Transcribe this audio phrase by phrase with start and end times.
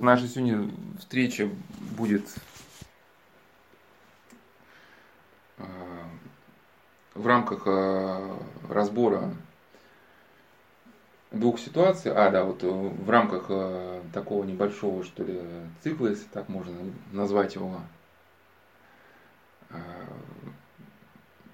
[0.00, 0.66] Вот наша сегодня
[0.98, 1.46] встреча
[1.90, 2.24] будет
[5.58, 5.62] э,
[7.12, 8.38] в рамках э,
[8.70, 9.34] разбора
[11.30, 12.14] двух ситуаций.
[12.14, 13.50] А, да, вот в рамках
[14.14, 15.38] такого небольшого, что ли,
[15.82, 16.72] цикла, если так можно
[17.12, 17.82] назвать его,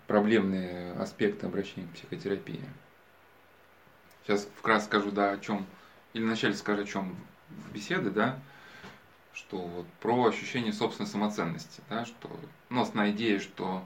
[0.06, 2.62] проблемные аспекты обращения к психотерапии.
[4.22, 5.66] Сейчас вкратце скажу, да, о чем,
[6.12, 7.16] или вначале скажу, о чем
[7.72, 8.38] беседы, да,
[9.34, 12.30] что вот про ощущение собственной самоценности, да, что,
[12.70, 13.84] ну, основная идея, что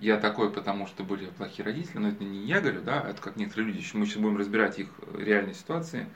[0.00, 3.36] я такой, потому что были плохие родители, но это не я говорю, да, это как
[3.36, 6.06] некоторые люди, мы сейчас будем разбирать их реальные ситуации.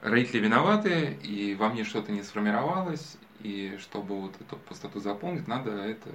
[0.00, 5.70] Родители виноваты, и во мне что-то не сформировалось, и чтобы вот эту пустоту заполнить, надо
[5.70, 6.10] это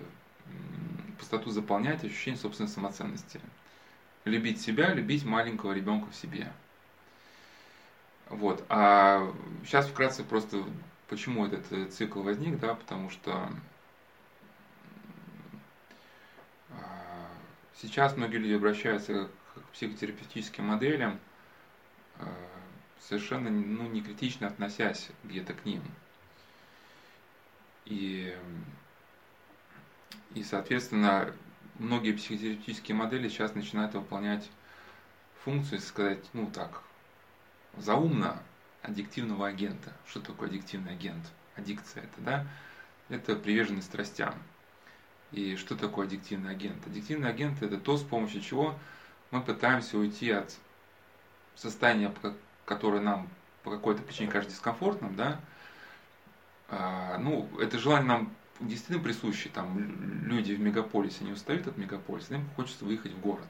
[1.17, 3.39] пустоту заполнять ощущение собственной самоценности.
[4.25, 6.51] Любить себя, любить маленького ребенка в себе.
[8.29, 8.63] Вот.
[8.69, 9.33] А
[9.65, 10.63] сейчас вкратце просто
[11.07, 13.51] почему этот э, цикл возник, да, потому что
[16.69, 17.27] а,
[17.81, 21.19] сейчас многие люди обращаются к психотерапевтическим моделям,
[22.19, 22.27] а,
[22.99, 25.81] совершенно ну, не критично относясь где-то к ним.
[27.85, 28.37] И,
[30.35, 31.33] и, соответственно,
[31.79, 34.47] многие психотерапевтические модели сейчас начинают выполнять
[35.43, 36.83] функцию, сказать, ну так,
[37.81, 38.41] заумно
[38.81, 39.93] аддиктивного агента.
[40.07, 41.25] Что такое аддиктивный агент?
[41.55, 42.47] Аддикция это, да?
[43.09, 44.33] Это приверженность страстям.
[45.31, 46.85] И что такое аддиктивный агент?
[46.87, 48.75] Аддиктивный агент это то, с помощью чего
[49.31, 50.55] мы пытаемся уйти от
[51.55, 52.13] состояния,
[52.65, 53.27] которое нам
[53.63, 55.39] по какой-то причине кажется дискомфортным, да,
[56.69, 59.77] а, ну, это желание нам действительно присуще, там
[60.25, 63.47] люди в мегаполисе не устают от мегаполиса, им хочется выехать в город.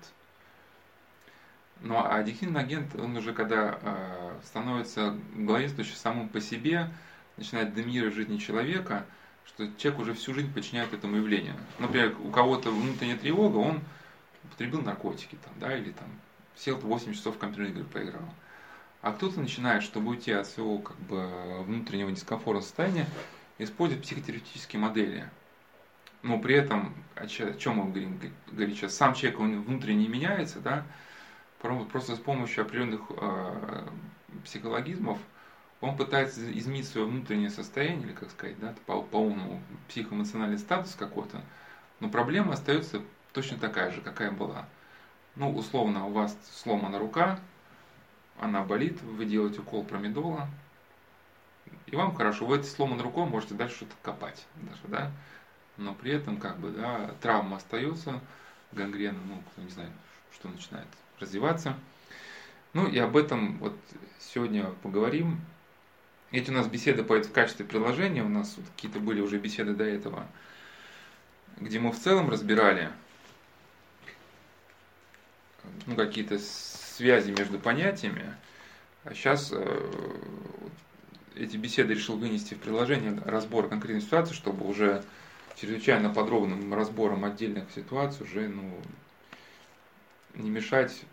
[1.81, 6.91] Ну а аддиктивный агент, он уже когда э, становится главенствующим самым по себе,
[7.38, 9.05] начинает доминировать жизни человека,
[9.45, 11.55] что человек уже всю жизнь подчиняет этому явлению.
[11.80, 13.81] Например, у кого-то внутренняя тревога, он
[14.44, 16.07] употребил наркотики, там, да, или там
[16.56, 18.34] сел 8 часов в компьютерные игры поиграл.
[19.01, 23.07] А кто-то начинает, чтобы уйти от своего как бы, внутреннего дискомфорта состояния,
[23.57, 25.29] использовать психотерапевтические модели.
[26.22, 28.19] Но при этом, о чем мы говорим,
[28.51, 30.85] говорить сейчас, сам человек он внутренне не меняется, да,
[31.59, 33.88] просто с помощью определенных э,
[34.44, 35.18] психологизмов
[35.81, 39.34] он пытается изменить свое внутреннее состояние, или как сказать, да, по, по
[39.88, 41.42] психоэмоциональный статус какой-то,
[42.00, 43.02] но проблема остается
[43.34, 44.66] точно такая же, какая была.
[45.36, 47.40] Ну, условно, у вас сломана рука,
[48.40, 50.50] она болит, вы делаете укол промедола,
[51.88, 55.12] и вам хорошо, вы этой сломанной рукой можете дальше что-то копать, даже, да,
[55.78, 58.19] но при этом, как бы, да, травма остается,
[58.74, 59.92] гангрена, ну, кто не знает,
[60.34, 60.88] что начинает
[61.19, 61.75] развиваться.
[62.74, 63.75] Ну и об этом вот
[64.19, 65.41] сегодня поговорим.
[66.31, 69.74] Эти у нас беседы по в качестве приложения, у нас вот какие-то были уже беседы
[69.74, 70.28] до этого,
[71.57, 72.91] где мы в целом разбирали
[75.88, 78.36] ну, какие-то связи между понятиями.
[79.03, 79.91] А сейчас э,
[81.36, 85.03] эти беседы решил вынести в приложение разбор конкретной ситуации, чтобы уже
[85.56, 88.80] чрезвычайно подробным разбором отдельных ситуаций уже ну,
[90.41, 91.03] не мешать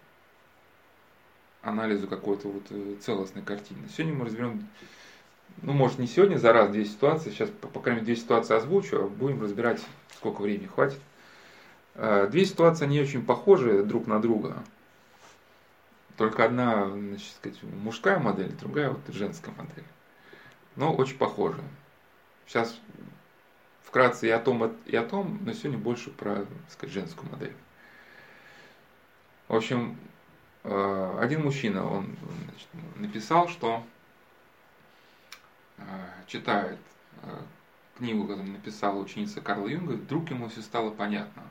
[1.63, 3.89] анализу какой-то вот э, целостной картины.
[3.89, 4.67] Сегодня мы разберем,
[5.63, 8.55] ну, может, не сегодня за раз две ситуации, сейчас, по, по крайней мере, две ситуации
[8.55, 9.81] озвучу, а будем разбирать,
[10.17, 11.01] сколько времени хватит.
[11.95, 14.63] Э, две ситуации, они очень похожи друг на друга.
[16.17, 19.85] Только одна, значит, сказать, мужская модель, другая вот женская модель.
[20.77, 21.61] Но очень похожи.
[22.47, 22.79] Сейчас
[23.83, 27.55] вкратце и о том, и о том, но сегодня больше про, так сказать, женскую модель.
[29.49, 29.97] В общем,
[30.65, 33.85] э, один мужчина, он значит, написал, что
[35.79, 35.83] э,
[36.27, 36.79] читает
[37.23, 37.29] э,
[37.97, 41.45] книгу, которую написала ученица Карла Юнга, вдруг ему все стало понятно.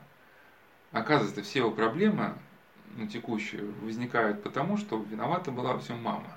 [0.92, 2.34] Оказывается, все его проблемы
[2.96, 6.36] ну, текущие возникают потому, что виновата была во всем мама.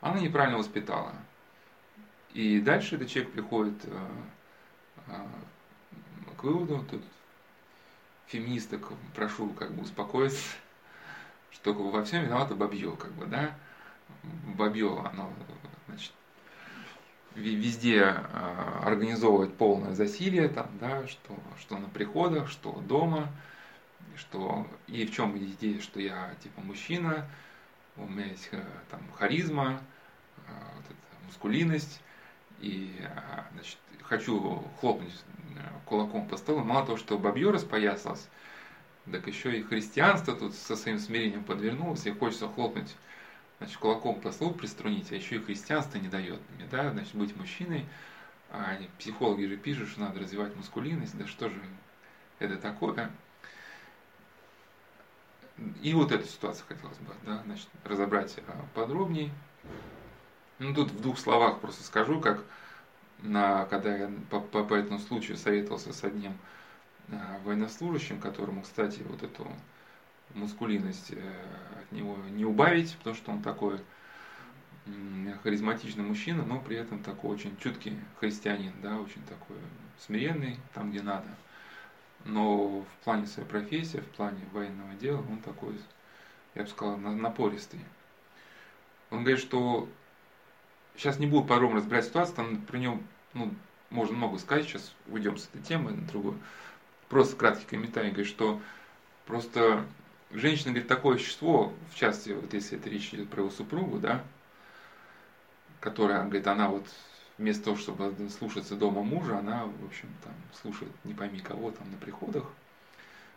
[0.00, 1.12] Она неправильно воспитала.
[2.32, 3.74] И дальше этот человек приходит
[6.36, 7.02] к выводу, тут
[8.26, 10.42] феминисток прошу как бы успокоиться,
[11.50, 13.54] что во всем виновата бабье, как бы, да,
[14.56, 15.32] бабье, оно,
[15.88, 16.12] значит,
[17.34, 23.28] везде а, организовывает полное засилие, там, да, что, что на приходах, что дома,
[24.16, 27.26] что и в чем идея, что я типа мужчина,
[27.96, 29.80] у меня есть э, там харизма,
[30.46, 32.00] а, вот эта мускулинность,
[32.60, 35.12] и а, значит, хочу хлопнуть
[35.84, 38.28] кулаком по столу, мало того, что бабье распоясалось,
[39.10, 42.94] так еще и христианство тут со своим смирением подвернулось, и хочется хлопнуть
[43.58, 47.36] значит, кулаком по слову приструнить, а еще и христианство не дает мне, да, значит, быть
[47.36, 47.86] мужчиной,
[48.50, 51.60] а психологи же пишут, что надо развивать мускулинность, да что же
[52.38, 53.10] это такое?
[55.82, 59.30] И вот эту ситуацию хотелось бы, да, значит, разобрать а, подробнее.
[60.58, 62.42] Ну, тут в двух словах просто скажу, как
[63.18, 66.36] на, когда я по, по, по этому случаю советовался с одним
[67.10, 69.46] а, военнослужащим, которому, кстати, вот эту
[70.34, 71.32] мускулинность э,
[71.80, 73.80] от него не убавить, потому что он такой
[75.42, 79.56] харизматичный мужчина, но при этом такой очень чуткий христианин, да, очень такой
[79.98, 81.28] смиренный там, где надо.
[82.24, 85.78] Но в плане своей профессии, в плане военного дела он такой,
[86.54, 87.80] я бы сказал, напористый.
[89.10, 89.88] Он говорит, что
[90.96, 93.00] сейчас не буду подробно разбирать ситуацию, там про него
[93.34, 93.52] ну,
[93.90, 96.38] можно много сказать, сейчас уйдем с этой темы на другую.
[97.08, 98.60] Просто краткий комментарий, говорит, что
[99.26, 99.84] просто
[100.32, 104.24] женщина, говорит, такое существо, в частности, вот если это речь идет про его супругу, да,
[105.80, 106.86] которая, говорит, она вот
[107.38, 111.90] вместо того, чтобы слушаться дома мужа, она, в общем, там, слушает не пойми кого там
[111.90, 112.44] на приходах.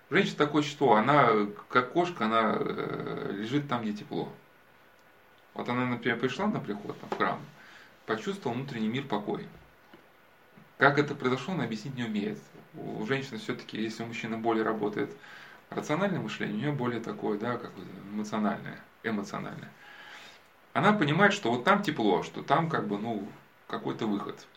[0.09, 1.29] Женщина такое существо, она,
[1.69, 4.31] как кошка, она э, лежит там, где тепло.
[5.59, 7.41] Вот она, например, пришла на приход там, в храм,
[8.05, 9.45] почувствовала внутренний мир, покой.
[10.77, 12.39] Как это произошло, она объяснить не умеет.
[12.75, 15.13] У женщины все-таки, если мужчина более работает
[15.69, 17.73] рациональное мышление, у нее более такое, да, как
[18.13, 19.69] эмоциональное, эмоциональное.
[20.71, 23.27] Она понимает, что вот там тепло, что там как бы, ну,
[23.67, 24.47] какой-то выход.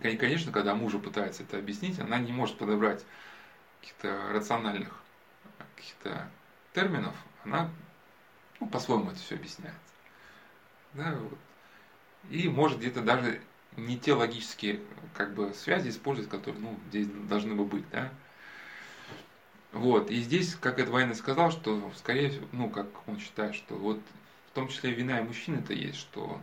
[0.00, 3.04] И, конечно, когда мужа пытается это объяснить, она не может подобрать
[3.82, 4.98] каких-то рациональных
[5.76, 6.30] каких-то
[6.72, 7.14] терминов,
[7.44, 7.68] она
[8.64, 9.74] ну, по-своему это все объясняет.
[10.94, 11.38] Да, вот.
[12.30, 13.40] И может где-то даже
[13.76, 14.80] не те логические
[15.14, 17.84] как бы, связи использовать, которые ну, здесь должны бы быть.
[17.90, 18.10] Да?
[19.72, 20.10] Вот.
[20.10, 24.00] И здесь, как это военный сказал, что скорее всего, ну, как он считает, что вот
[24.50, 26.40] в том числе вина и мужчины-то есть, что,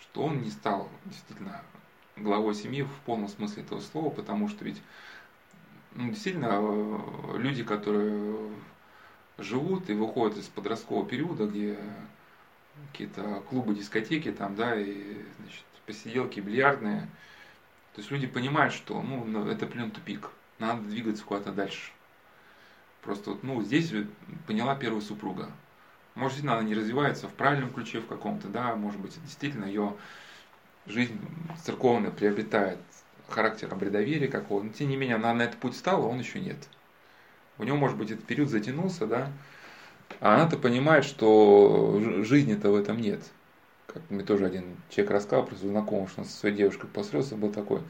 [0.00, 1.62] что он не стал действительно
[2.16, 4.80] главой семьи в полном смысле этого слова, потому что ведь
[5.92, 8.50] ну, действительно э, люди, которые
[9.40, 11.78] живут и выходят из подросткового периода, где
[12.92, 17.08] какие-то клубы, дискотеки там, да, и значит, посиделки бильярдные,
[17.94, 21.92] то есть люди понимают, что ну, это, блин, тупик, надо двигаться куда-то дальше.
[23.02, 23.92] Просто вот, ну, здесь
[24.46, 25.50] поняла первая супруга.
[26.14, 29.96] Может, действительно, она не развивается в правильном ключе в каком-то, да, может быть, действительно ее
[30.86, 31.18] жизнь
[31.64, 32.78] церковная приобретает
[33.28, 36.40] характер обредоверия какого но тем не менее она на этот путь стала, а он еще
[36.40, 36.56] нет.
[37.60, 39.30] У него, может быть, этот период затянулся, да,
[40.20, 43.22] а она-то понимает, что жизни-то в этом нет.
[43.86, 47.36] Как мне тоже один человек рассказал про своего знакомого, что он со своей девушкой поссорился,
[47.36, 47.80] был такой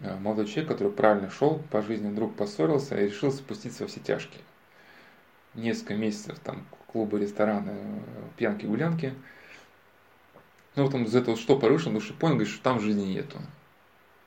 [0.00, 4.00] Э, молодой человек, который правильно шел по жизни, вдруг поссорился и решил спуститься во все
[4.00, 4.42] тяжкие.
[5.54, 8.02] Несколько месяцев там клубы, рестораны,
[8.36, 9.14] пьянки, гулянки.
[10.76, 13.38] Ну вот он из этого что порушил, потому что понял, говорит, что там жизни нету.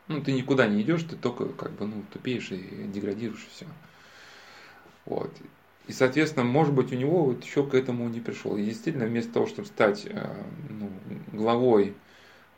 [0.10, 2.58] Ну, ты никуда не идешь, ты только как бы, ну, тупеешь и
[2.94, 3.66] деградируешь, и все.
[5.06, 5.32] Вот.
[5.88, 8.56] И, соответственно, может быть, у него вот еще к этому не пришел.
[8.56, 10.36] И действительно, вместо того, чтобы стать э,
[10.70, 10.90] ну,
[11.34, 11.94] главой,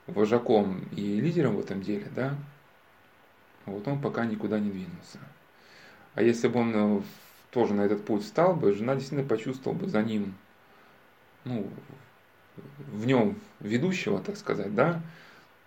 [0.08, 2.36] вожаком и лидером в этом деле, да,
[3.66, 5.18] вот он пока никуда не двинулся.
[6.14, 7.02] А если бы он э,
[7.50, 10.36] тоже на этот путь встал бы, жена действительно почувствовала бы за ним,
[11.46, 11.68] ну,
[12.92, 15.02] в нем ведущего, так сказать, да,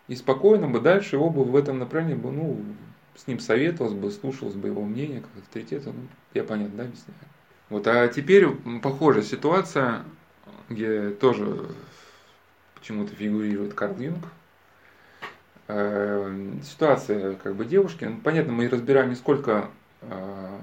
[0.06, 2.64] и спокойно бы дальше его бы в этом направлении бы, ну,
[3.18, 6.00] с ним советовалась бы, слушалась бы его мнение, как авторитета, ну,
[6.32, 7.18] я понятно, да, объясняю.
[7.68, 8.48] Вот, а теперь
[8.82, 10.04] похожая ситуация,
[10.70, 11.66] где тоже
[12.74, 14.24] почему-то фигурирует Карл Юнг,
[15.68, 18.04] Э, ситуация как бы девушки.
[18.04, 19.70] Ну, понятно, мы разбираем не сколько
[20.00, 20.58] э,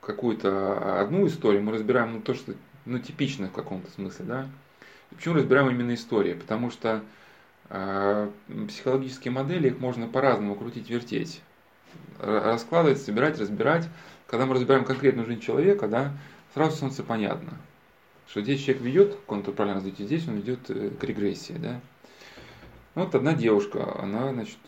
[0.00, 4.48] какую-то одну историю, мы разбираем ну, то, что ну, типично в каком-то смысле, да.
[5.14, 6.34] Почему разбираем именно истории?
[6.34, 7.02] Потому что
[7.68, 11.42] психологические модели, их можно по-разному крутить, вертеть,
[12.18, 13.88] раскладывать, собирать, разбирать.
[14.26, 16.12] Когда мы разбираем конкретную жизнь человека, да,
[16.54, 17.58] сразу становится понятно
[18.28, 21.54] что здесь человек ведет к контрправильному развитию, здесь он ведет э, к регрессии.
[21.54, 21.80] Да?
[22.94, 24.58] Вот одна девушка, она, значит,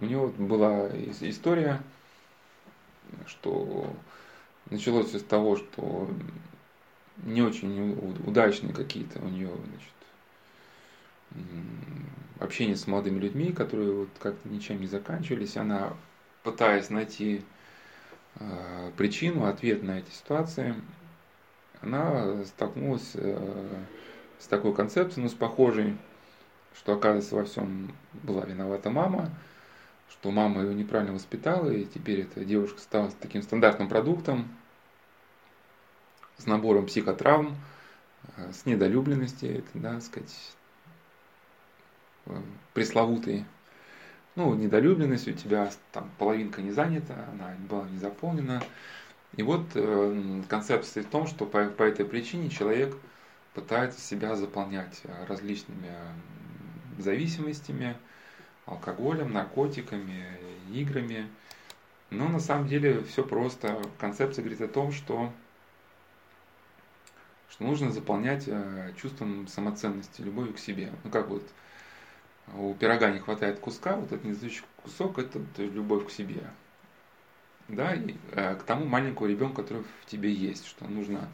[0.00, 0.88] у нее была
[1.20, 1.80] история,
[3.26, 3.94] что
[4.68, 6.08] началось с того, что
[7.18, 7.92] не очень
[8.26, 9.92] удачные какие-то у нее значит,
[12.42, 15.56] общение с молодыми людьми, которые вот как-то ничем не заканчивались.
[15.56, 15.92] Она,
[16.42, 17.44] пытаясь найти
[18.36, 20.74] э, причину, ответ на эти ситуации,
[21.80, 23.84] она столкнулась э,
[24.38, 25.96] с такой концепцией, ну, с похожей,
[26.76, 29.30] что, оказывается, во всем была виновата мама,
[30.10, 34.48] что мама ее неправильно воспитала, и теперь эта девушка стала таким стандартным продуктом,
[36.38, 37.56] с набором психотравм,
[38.36, 40.34] э, с недолюбленности, да, сказать,
[42.74, 43.44] пресловутые.
[44.34, 48.62] Ну, недолюбленность у тебя там половинка не занята, она была не заполнена.
[49.36, 52.96] И вот э, концепция в том, что по, по этой причине человек
[53.54, 55.90] пытается себя заполнять э, различными
[56.98, 57.96] зависимостями,
[58.66, 60.24] алкоголем, наркотиками,
[60.72, 61.28] играми.
[62.10, 63.82] Но на самом деле все просто.
[63.98, 65.32] Концепция говорит о том, что,
[67.50, 70.92] что нужно заполнять э, чувством самоценности, любовью к себе.
[71.04, 71.42] Ну как вот
[72.54, 76.42] у пирога не хватает куска, вот этот недостающий кусок– это любовь к себе.
[77.68, 81.28] Да, и, э, к тому маленькому ребенку, который в тебе есть, что нужно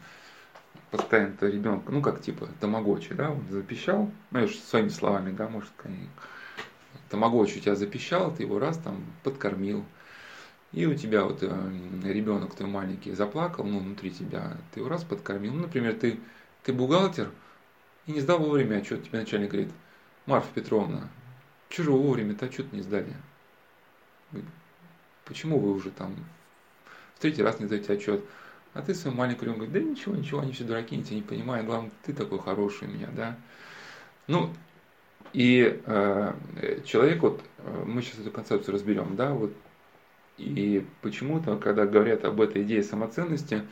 [0.91, 5.49] постоянно ребенка, ну как типа тамагочи, да, он запищал, ну я же своими словами, да,
[5.49, 5.71] может,
[7.09, 9.83] тамагочи у тебя запищал, ты его раз там подкормил,
[10.71, 11.71] и у тебя вот э,
[12.03, 16.19] ребенок твой маленький заплакал, ну внутри тебя, ты его раз подкормил, ну, например, ты,
[16.63, 17.31] ты бухгалтер
[18.05, 19.71] и не сдал вовремя отчет, тебе начальник говорит,
[20.29, 21.09] Марфа Петровна,
[21.69, 23.15] чего же вовремя-то отчет не сдали?
[25.25, 26.15] Почему вы уже там
[27.15, 28.23] в третий раз не сдаете отчет?
[28.75, 31.65] А ты своему маленькому говоришь, да ничего, ничего, они все дураки, они тебя не понимают,
[31.65, 33.35] главное, ты такой хороший у меня, да.
[34.27, 34.53] Ну,
[35.33, 36.33] и э,
[36.85, 39.51] человек, вот э, мы сейчас эту концепцию разберем, да, вот,
[40.37, 43.63] и почему-то, когда говорят об этой идее самоценности,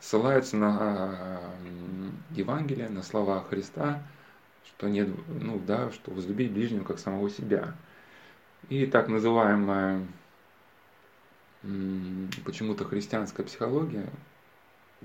[0.00, 4.02] ссылаются на э, Евангелие, на слова Христа,
[4.66, 7.74] что нет, ну да, что возлюбить ближнего как самого себя.
[8.68, 10.06] И так называемая
[12.44, 14.08] почему-то христианская психология,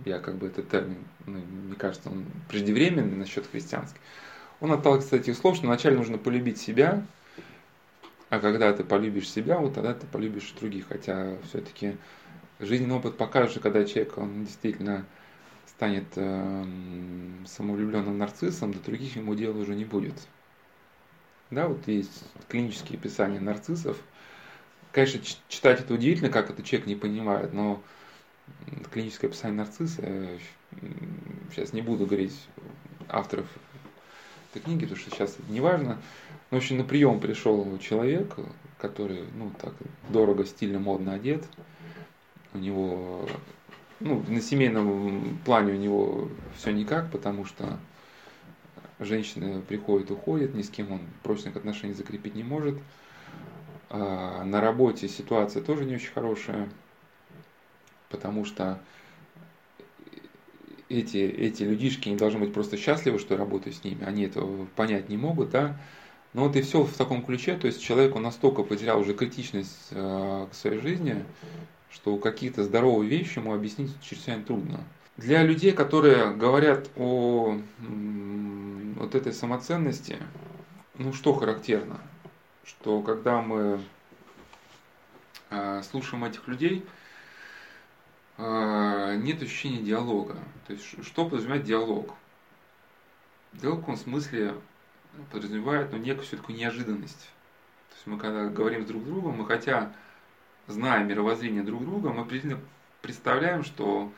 [0.05, 3.99] я как бы этот термин, ну, мне кажется, он преждевременный насчет христианской,
[4.59, 7.03] он отталкивается от этих слов, что вначале нужно полюбить себя,
[8.31, 10.87] а когда ты полюбишь себя, вот тогда ты полюбишь других.
[10.87, 11.97] Хотя все-таки
[12.59, 15.05] жизненный опыт покажет, когда человек, он действительно
[15.81, 16.65] станет э,
[17.45, 20.13] самовлюбленным нарциссом, до других ему дела уже не будет.
[21.49, 23.97] Да, вот есть клинические описания нарциссов–
[24.91, 27.81] Конечно, читать это удивительно, как это человек не понимает, но
[28.91, 30.27] клиническое описание нарцисса,
[31.51, 32.37] сейчас не буду говорить
[33.07, 33.45] авторов
[34.51, 36.01] этой книги, потому что сейчас это не важно.
[36.49, 38.35] Но, в общем, на прием пришел человек,
[38.79, 39.73] который, ну, так,
[40.09, 41.45] дорого, стильно, модно одет.
[42.53, 43.29] У него,
[44.01, 47.77] ну, на семейном плане у него все никак, потому что
[48.99, 52.77] женщина приходит, уходит, ни с кем он прочных отношений закрепить не может.
[53.89, 56.69] А, на работе ситуация тоже не очень хорошая,
[58.09, 58.79] потому что
[60.89, 64.65] эти, эти людишки не должны быть просто счастливы, что я работаю с ними, они этого
[64.75, 65.77] понять не могут, да.
[66.33, 70.47] Но вот и все в таком ключе, то есть человеку настолько потерял уже критичность э,
[70.49, 71.25] к своей жизни,
[71.91, 74.83] что какие-то здоровые вещи ему объяснить чрезвычайно трудно.
[75.17, 80.17] Для людей, которые говорят о вот этой самоценности,
[80.97, 81.99] ну что характерно?
[82.63, 83.81] что когда мы
[85.49, 86.85] э, слушаем этих людей,
[88.37, 90.37] э, нет ощущения диалога.
[90.67, 92.13] То есть, что подразумевает диалог?
[93.53, 94.55] Диалог в каком смысле
[95.31, 97.29] подразумевает ну, некую все-таки неожиданность.
[97.89, 99.93] То есть мы когда говорим с друг другом, мы хотя
[100.71, 102.25] зная мировоззрение друг друга, мы
[103.01, 104.11] представляем, что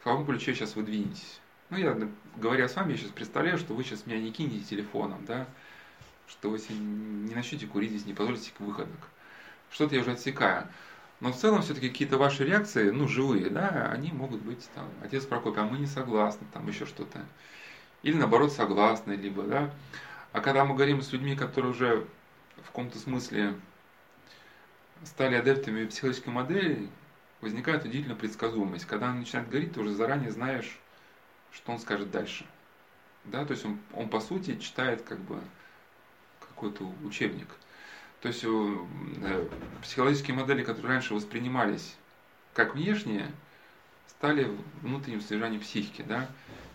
[0.00, 1.40] в каком ключе сейчас вы двинетесь.
[1.70, 1.96] Ну, я,
[2.36, 5.46] говоря с вами, я сейчас представляю, что вы сейчас меня не кинете телефоном, да,
[6.26, 9.08] что вы не начнете курить здесь, не позволите выходок.
[9.70, 10.66] Что-то я уже отсекаю.
[11.20, 15.24] Но в целом все-таки какие-то ваши реакции, ну, живые, да, они могут быть там, отец
[15.26, 17.24] Прокопий, а мы не согласны, там еще что-то.
[18.02, 19.70] Или наоборот согласны, либо, да.
[20.32, 22.06] А когда мы говорим с людьми, которые уже
[22.56, 23.54] в каком-то смысле
[25.04, 26.88] стали адептами психологической модели,
[27.40, 28.86] возникает удивительная предсказуемость.
[28.86, 30.78] Когда он начинает говорить, ты уже заранее знаешь,
[31.52, 32.46] что он скажет дальше.
[33.24, 35.40] Да, то есть он, он по сути читает как бы
[36.40, 37.48] какой-то учебник.
[38.20, 39.48] То есть э,
[39.82, 41.96] психологические модели, которые раньше воспринимались
[42.54, 43.30] как внешние,
[44.08, 44.50] стали
[44.82, 46.02] внутренним содержанием психики.
[46.02, 46.28] Да?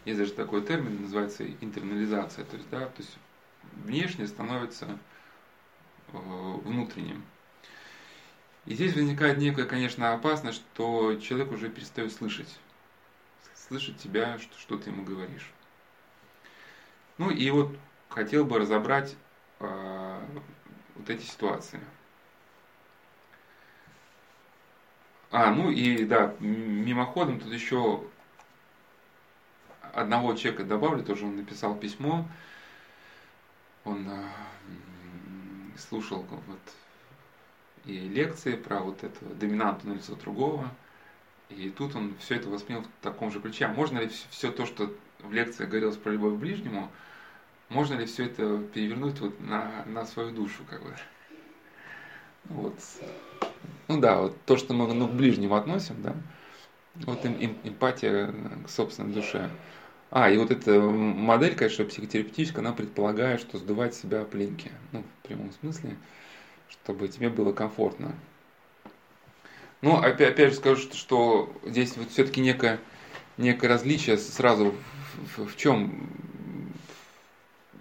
[0.05, 2.45] Есть даже такой термин, называется интернализация.
[2.45, 3.17] То есть, да, то есть
[3.83, 4.97] внешнее становится
[6.13, 6.17] э,
[6.63, 7.23] внутренним.
[8.65, 12.59] И здесь возникает некая, конечно, опасность, что человек уже перестает слышать.
[13.55, 15.51] Слышать тебя, что, что ты ему говоришь.
[17.17, 17.75] Ну и вот
[18.09, 19.15] хотел бы разобрать
[19.63, 20.19] Э,
[20.95, 21.79] вот эти ситуации.
[25.31, 28.03] А, ну и да, мимоходом тут еще
[29.93, 32.27] одного человека добавлю, тоже он написал письмо,
[33.83, 36.59] он э, слушал вот
[37.85, 40.69] и лекции про вот этого доминанту на лицо другого,
[41.49, 43.65] И тут он все это воспринял в таком же ключе.
[43.65, 46.89] А можно ли все то, что в лекции говорилось про любовь к ближнему,
[47.69, 50.95] можно ли все это перевернуть вот на, на свою душу, как бы?
[52.45, 52.75] Вот.
[53.87, 56.15] Ну да, вот то, что мы ну, к ближнему относим, да,
[56.95, 58.33] вот им, им, эмпатия
[58.65, 59.49] к собственной душе.
[60.11, 65.27] А, и вот эта модель, конечно, психотерапевтическая, она предполагает, что сдувать себя пленки, ну, в
[65.27, 65.97] прямом смысле,
[66.73, 68.13] чтобы тебе было комфортно.
[69.81, 72.79] Ну, опять, опять же скажу, что, что здесь вот все-таки некое,
[73.37, 74.73] некое различие сразу
[75.35, 76.09] в, в, в чем.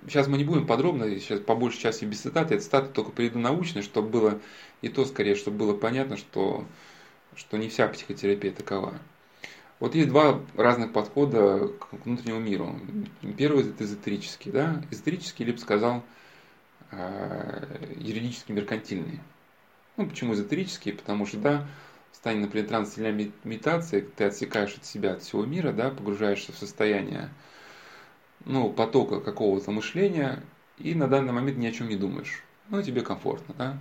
[0.08, 3.38] Сейчас мы не будем подробно, сейчас по большей части без цитаты, я цитаты только приведу
[3.38, 4.40] научные, чтобы было,
[4.80, 6.64] и то скорее, чтобы было понятно, что,
[7.37, 8.99] что не вся психотерапия такова.
[9.78, 12.80] Вот есть два разных подхода к внутреннему миру.
[13.37, 16.02] Первый это эзотерический, да, эзотерический, либо сказал,
[16.92, 19.20] юридически меркантильный.
[19.96, 20.92] Ну, почему эзотерический?
[20.92, 21.66] Потому что, да,
[22.22, 27.30] стане, например, трансцельной медитации, ты отсекаешь от себя, от всего мира, да, погружаешься в состояние
[28.44, 30.40] ну, потока какого-то мышления,
[30.78, 32.44] и на данный момент ни о чем не думаешь.
[32.68, 33.78] Ну, тебе комфортно, да.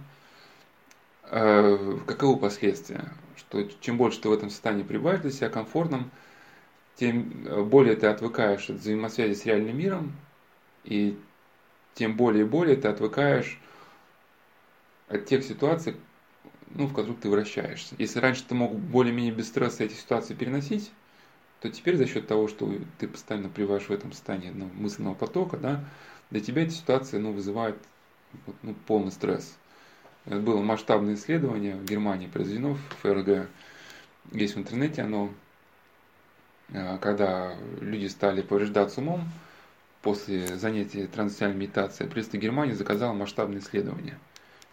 [1.30, 3.12] Э, каковы последствия?
[3.36, 6.10] Что чем больше ты в этом состоянии пребываешь для себя комфортным,
[6.96, 10.16] тем более ты отвыкаешь от взаимосвязи с реальным миром,
[10.84, 11.16] и
[11.94, 13.60] тем более и более ты отвыкаешь
[15.08, 15.96] от тех ситуаций,
[16.74, 17.96] ну, в которых ты вращаешься.
[17.98, 20.92] Если раньше ты мог более-менее без стресса эти ситуации переносить,
[21.60, 25.58] то теперь за счет того, что ты постоянно пребываешь в этом состоянии ну, мысленного потока,
[25.58, 25.84] да,
[26.30, 27.78] для тебя эти ситуации ну, вызывают
[28.64, 29.56] ну, полный стресс.
[30.26, 33.50] Это было масштабное исследование в Германии произведено в ФРГ,
[34.32, 35.32] есть в интернете оно,
[36.74, 39.26] а, когда люди стали повреждаться умом
[40.02, 44.18] после занятия трансцендентальной медитацией, правительство Германии заказало масштабное исследование–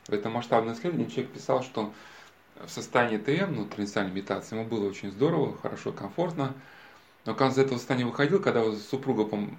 [0.08, 1.92] в этом масштабном исследовании человек писал, что
[2.64, 6.54] в состоянии ТМ, ну, трансцендентальной медитации, ему было очень здорово, хорошо, комфортно.
[7.26, 9.54] Но когда он из этого состояния выходил, когда супруга пом-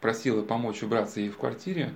[0.00, 1.94] просила помочь убраться ей в квартире,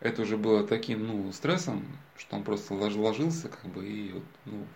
[0.00, 4.66] это уже было таким, ну, стрессом, что он просто ложился, как бы, и, ну,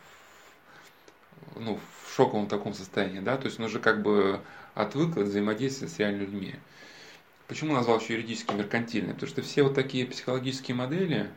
[1.57, 4.40] ну, в шоковом таком состоянии, да, то есть он уже как бы
[4.74, 6.55] отвык от взаимодействия с реальными людьми.
[7.48, 9.14] Почему назвал еще юридически меркантильный?
[9.14, 11.30] Потому что все вот такие психологические модели,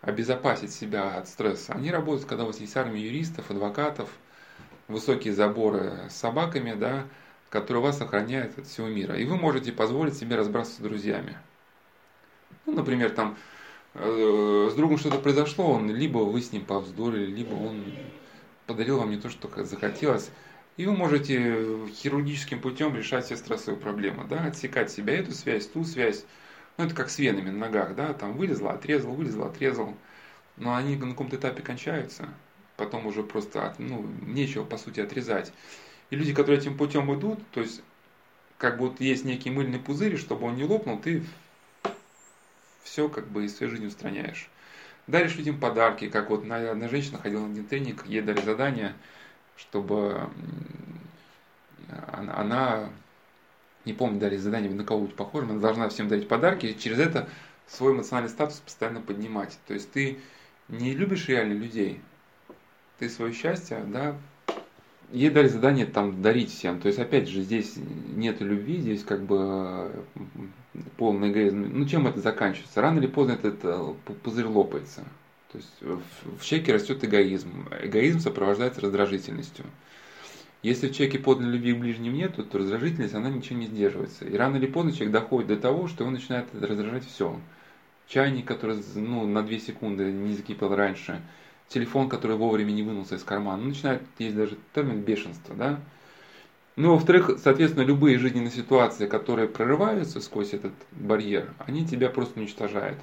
[0.00, 1.72] обезопасить себя от стресса.
[1.72, 4.10] Они работают, когда у вас есть армия юристов, адвокатов,
[4.86, 7.04] высокие заборы с собаками, да,
[7.50, 9.16] которые вас охраняют от всего мира.
[9.16, 11.36] И вы можете позволить себе разбрасываться с друзьями.
[12.66, 13.36] Ну, например, там
[13.94, 17.84] э, с другом что-то произошло, он либо вы с ним повздорили, либо он
[18.66, 20.30] подарил вам не то, что захотелось.
[20.78, 25.82] И вы можете хирургическим путем решать все стрессовые проблемы, да, отсекать себя эту связь, ту
[25.84, 26.24] связь,
[26.76, 29.96] ну, это как с венами на ногах, да, там вылезла, отрезал, вылезла, отрезал.
[30.56, 32.28] Но они на каком-то этапе кончаются.
[32.76, 35.52] Потом уже просто, ну, нечего, по сути, отрезать.
[36.10, 37.82] И люди, которые этим путем идут, то есть,
[38.56, 41.24] как будто есть некий мыльный пузырь, чтобы он не лопнул, ты
[42.84, 44.48] все как бы из своей жизни устраняешь.
[45.08, 48.94] Даришь людям подарки, как вот одна женщина ходила на один тренинг, ей дали задание,
[49.58, 50.30] чтобы
[52.12, 52.90] она,
[53.84, 57.28] не помню, дали задание на кого-нибудь похожим, она должна всем дарить подарки, и через это
[57.66, 59.58] свой эмоциональный статус постоянно поднимать.
[59.66, 60.18] То есть ты
[60.68, 62.00] не любишь реально людей,
[62.98, 64.16] ты свое счастье, да,
[65.10, 66.80] ей дали задание там дарить всем.
[66.80, 69.90] То есть, опять же, здесь нет любви, здесь как бы
[70.96, 71.66] полный эгоизм.
[71.72, 72.80] Ну, чем это заканчивается?
[72.80, 75.04] Рано или поздно этот э, пузырь лопается.
[75.52, 77.68] То есть в человеке растет эгоизм.
[77.80, 79.64] Эгоизм сопровождается раздражительностью.
[80.62, 84.24] Если в человеке подлинной любви к ближним нет, то раздражительность, она ничего не сдерживается.
[84.24, 87.38] И рано или поздно человек доходит до того, что он начинает раздражать все.
[88.08, 91.22] Чайник, который ну, на 2 секунды не закипел раньше,
[91.68, 93.62] телефон, который вовремя не вынулся из кармана.
[93.62, 95.80] Ну, начинает, есть даже термин бешенства, да.
[96.76, 102.98] Ну, во-вторых, соответственно, любые жизненные ситуации, которые прорываются сквозь этот барьер, они тебя просто уничтожают.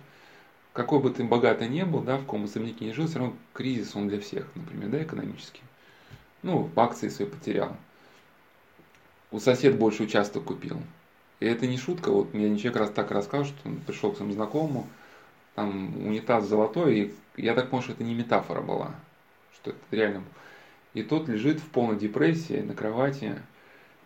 [0.76, 3.96] Какой бы ты богатый не был, да, в каком особняке не жил, все равно кризис
[3.96, 5.62] он для всех, например, да, экономический
[6.46, 7.76] ну, акции свои потерял.
[9.32, 10.80] У сосед больше участок купил.
[11.40, 14.34] И это не шутка, вот мне человек раз так рассказал, что он пришел к своему
[14.34, 14.88] знакомому,
[15.56, 18.92] там унитаз золотой, и я так понял, что это не метафора была,
[19.56, 20.24] что это реально.
[20.94, 23.42] И тот лежит в полной депрессии на кровати,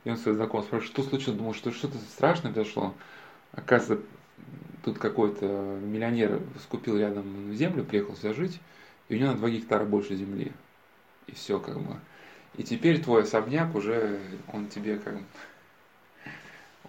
[0.06, 2.94] и он свой знакомый спрашивает, что случилось, думал, что что-то страшное произошло.
[3.52, 4.06] Оказывается,
[4.84, 5.46] тут какой-то
[5.82, 8.60] миллионер скупил рядом землю, приехал сюда жить,
[9.08, 10.52] и у него на 2 гектара больше земли.
[11.28, 11.96] И все как бы.
[12.58, 14.20] И теперь твой особняк уже,
[14.52, 15.16] он тебе как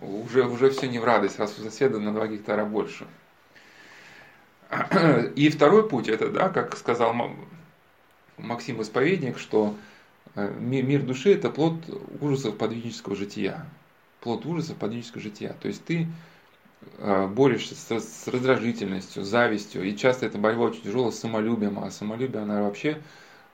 [0.01, 3.07] уже, уже все не в радость, раз у соседа на 2 гектара больше.
[5.37, 7.15] И второй путь, это, да, как сказал
[8.39, 9.77] Максим Исповедник, что
[10.37, 11.75] э, мир души это плод
[12.21, 13.67] ужасов подвижнического жития.
[14.21, 15.57] Плод ужасов подвижнического жития.
[15.61, 16.07] То есть ты
[16.99, 22.63] борешься с раздражительностью, завистью, и часто эта борьба очень тяжелая с самолюбием, а самолюбие, она
[22.63, 23.03] вообще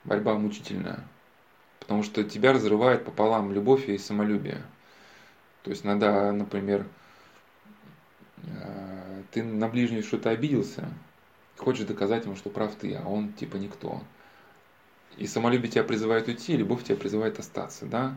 [0.03, 1.03] борьба мучительная.
[1.79, 4.61] Потому что тебя разрывает пополам любовь и самолюбие.
[5.63, 6.85] То есть иногда, например,
[8.43, 10.89] э, ты на ближнего что-то обиделся,
[11.57, 14.01] хочешь доказать ему, что прав ты, а он типа никто.
[15.17, 18.15] И самолюбие тебя призывает уйти, и любовь тебя призывает остаться, да?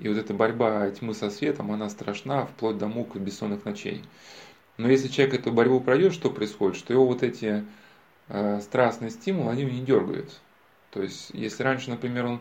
[0.00, 4.02] И вот эта борьба тьмы со светом, она страшна, вплоть до мук бессонных ночей.
[4.78, 6.76] Но если человек эту борьбу пройдет, что происходит?
[6.76, 7.64] Что его вот эти
[8.28, 10.40] э, страстные стимулы, они его не дергают.
[10.90, 12.40] То есть, если раньше, например, он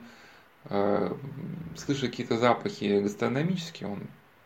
[0.65, 1.13] э,
[1.75, 3.99] слышал какие-то запахи гастрономические, он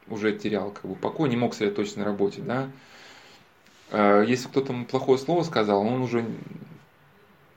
[0.08, 2.70] уже терял как бы покой, не мог сосредоточиться на работе, да.
[3.92, 6.26] Э, если кто-то ему плохое слово сказал, он уже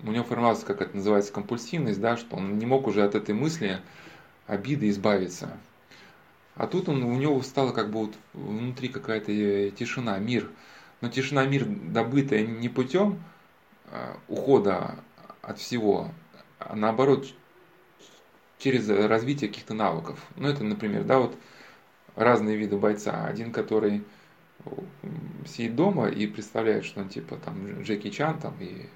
[0.05, 3.35] у него формировалась, как это называется, компульсивность, да, что он не мог уже от этой
[3.35, 3.81] мысли
[4.49, 5.57] обиды избавиться.
[6.57, 10.51] А тут он, у него стала как бы вот внутри какая-то э, тишина, мир.
[11.01, 13.23] Но тишина, мир, добытая не путем
[13.93, 14.97] э, ухода
[15.43, 16.11] от всего,
[16.59, 17.29] а наоборот,
[18.59, 20.19] через развитие каких-то навыков.
[20.35, 21.37] Ну, это, например, да, вот
[22.17, 23.25] разные виды бойца.
[23.27, 24.03] Один, который
[25.47, 28.89] сидит дома и представляет, что он типа там Джеки Чан там и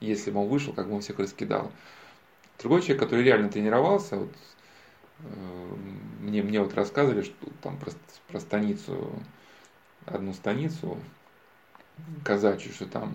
[0.00, 1.70] если бы он вышел, как бы он всех раскидал.
[2.58, 4.30] Другой человек, который реально тренировался, вот,
[6.20, 7.90] мне, мне вот рассказывали, что там про,
[8.28, 9.12] про станицу,
[10.06, 10.98] одну станицу
[12.24, 13.14] казачью, что там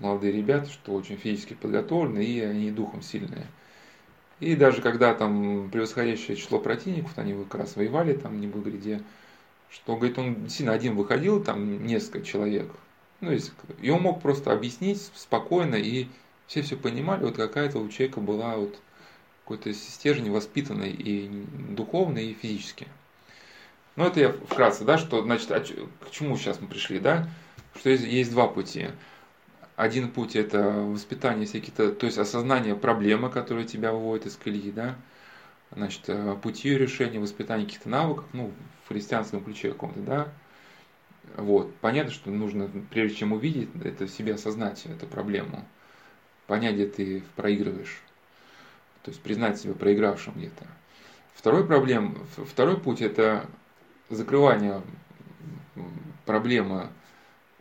[0.00, 3.46] молодые ребята, что очень физически подготовлены и они духом сильные.
[4.40, 9.02] И даже когда там превосходящее число противников, они как раз воевали там не буду где,
[9.68, 12.70] что, говорит, он сильно один выходил, там несколько человек,
[13.20, 13.32] ну,
[13.80, 16.06] и он мог просто объяснить спокойно, и
[16.46, 18.78] все все понимали, вот какая-то у человека была вот
[19.48, 21.26] какой-то стержень воспитанный и
[21.70, 22.86] духовный, и физически.
[23.96, 27.26] Ну, это я вкратце, да, что, значит, а к чему сейчас мы пришли, да,
[27.74, 28.88] что есть, есть два пути.
[29.74, 34.96] Один путь– это воспитание всяких, то есть осознание проблемы, которая тебя выводит из колеи, да,
[35.74, 38.52] значит, э, пути решения, воспитание каких-то навыков, ну,
[38.84, 40.28] в христианском ключе каком-то, да,
[41.38, 41.74] вот.
[41.76, 45.64] Понятно, что нужно, прежде чем увидеть, это в себе осознать эту проблему.
[46.46, 48.02] Понять, где ты проигрываешь.
[49.08, 50.66] То есть признать себя проигравшим где-то.
[51.34, 53.46] Второй, проблем, второй путь– это
[54.10, 54.82] закрывание
[56.26, 56.88] проблемы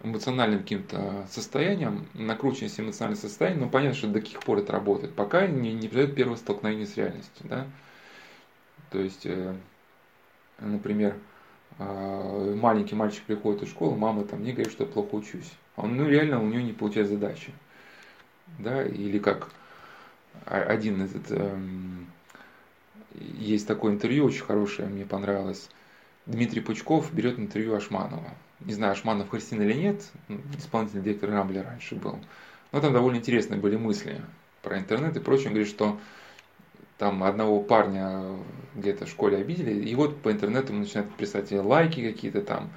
[0.04, 5.48] эмоциональным каким-то состоянием, накручивание эмоционального состояния, но понятно, что до каких пор это работает, пока
[5.48, 7.46] не, не произойдет первое столкновение с реальностью.
[7.48, 7.66] Да?
[8.92, 9.56] То есть, э,
[10.60, 11.16] например,
[11.80, 15.54] а, маленький мальчик приходит из школы, мама там не говорит, что я плохо учусь.
[15.78, 17.54] Он, ну реально у нее не получает задачи.
[18.60, 19.50] Да, или как
[20.46, 22.08] один из эм,
[23.14, 25.70] есть такое интервью очень хорошее, мне понравилось.
[26.26, 28.34] Дмитрий Пучков берет интервью Ашманова.
[28.60, 30.02] Не знаю, Ашманов христиан или нет,
[30.58, 32.20] исполнительный директор Рамбля раньше был.
[32.72, 34.22] Но там довольно интересные были мысли
[34.62, 35.48] про интернет и прочее.
[35.48, 36.00] Он говорит, что
[36.98, 38.24] там одного парня
[38.76, 42.70] где-то в школе обидели, и вот по интернету начинают писать лайки какие-то там,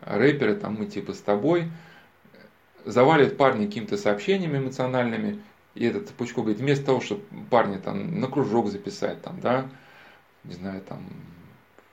[0.00, 1.70] рэперы, там мы типа с тобой,
[2.84, 5.42] завалят парни какими-то сообщениями эмоциональными,
[5.78, 9.68] и этот Пучков говорит, вместо того, чтобы парня там на кружок записать, там, да,
[10.42, 11.04] не знаю, там,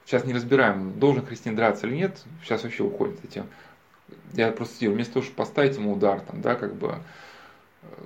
[0.05, 3.45] сейчас не разбираем, должен христиан драться или нет, сейчас вообще уходит этим.
[4.33, 6.97] Я просто сидел, вместо того, чтобы поставить ему удар, там, да, как бы,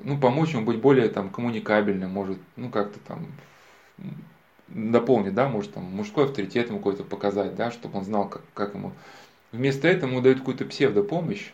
[0.03, 3.27] ну, помочь ему быть более там коммуникабельным, может, ну, как-то там
[4.67, 8.73] дополнить, да, может там мужской авторитет ему какой-то показать, да, чтобы он знал, как, как
[8.73, 8.91] ему.
[9.53, 11.51] Вместо этого ему дают какую-то псевдопомощь,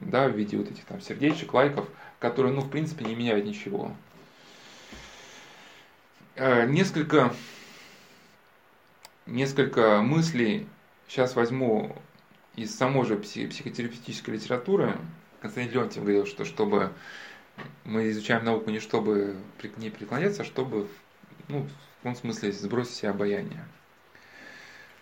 [0.00, 1.86] да, в виде вот этих там сердечек, лайков,
[2.18, 3.94] которые, ну, в принципе, не меняют ничего.
[6.36, 7.34] Э, несколько,
[9.26, 10.66] несколько мыслей
[11.06, 11.96] сейчас возьму
[12.54, 14.96] из самой же психотерапевтической литературы.
[15.40, 16.92] Константин Леонтьев говорил, что чтобы
[17.84, 20.88] мы изучаем науку не чтобы к ней преклоняться, а чтобы
[21.48, 21.66] ну,
[22.00, 23.64] в том смысле сбросить себе обаяние.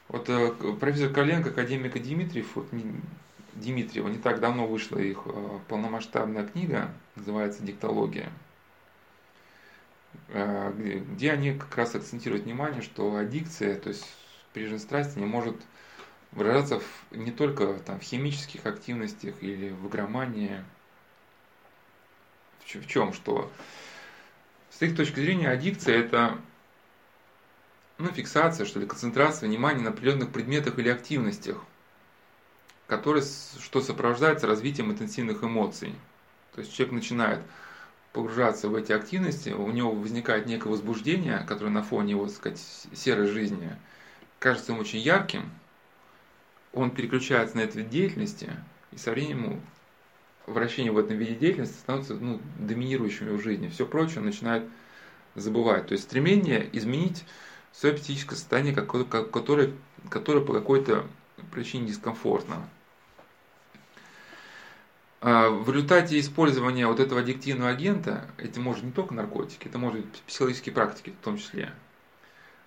[0.09, 2.69] Вот э, профессор Коленко, академик Дмитриев, вот,
[3.57, 8.31] Дмитриева, не так давно вышла их э, полномасштабная книга, называется «Диктология»,
[10.29, 10.73] э,
[11.11, 14.07] где они как раз акцентируют внимание, что аддикция, то есть
[14.53, 15.57] прижин страсти, не может
[16.33, 20.63] выражаться не только там, в химических активностях или в игромании.
[22.65, 23.13] В, в чем?
[23.13, 23.51] Что
[24.71, 26.39] с их точки зрения аддикция это
[27.99, 31.57] ну, фиксация, что ли, концентрация внимания на определенных предметах или активностях,
[32.87, 35.95] которые, что сопровождается развитием интенсивных эмоций.
[36.55, 37.41] То есть человек начинает
[38.13, 42.61] погружаться в эти активности, у него возникает некое возбуждение, которое на фоне его, так сказать,
[42.95, 43.77] серой жизни
[44.39, 45.51] кажется ему очень ярким,
[46.73, 48.51] он переключается на эту деятельности,
[48.93, 49.61] и со временем
[50.47, 53.69] вращение в этом виде деятельности становится ну, доминирующим в его жизни.
[53.69, 54.65] Все прочее он начинает
[55.35, 55.87] забывать.
[55.89, 57.25] То есть стремление изменить
[57.73, 59.73] свое психическое состояние, которое,
[60.09, 61.07] которое по какой-то
[61.53, 62.69] причине дискомфортно.
[65.29, 70.03] А в результате использования вот этого аддиктивного агента, это может не только наркотики, это может
[70.03, 71.73] быть психологические практики в том числе,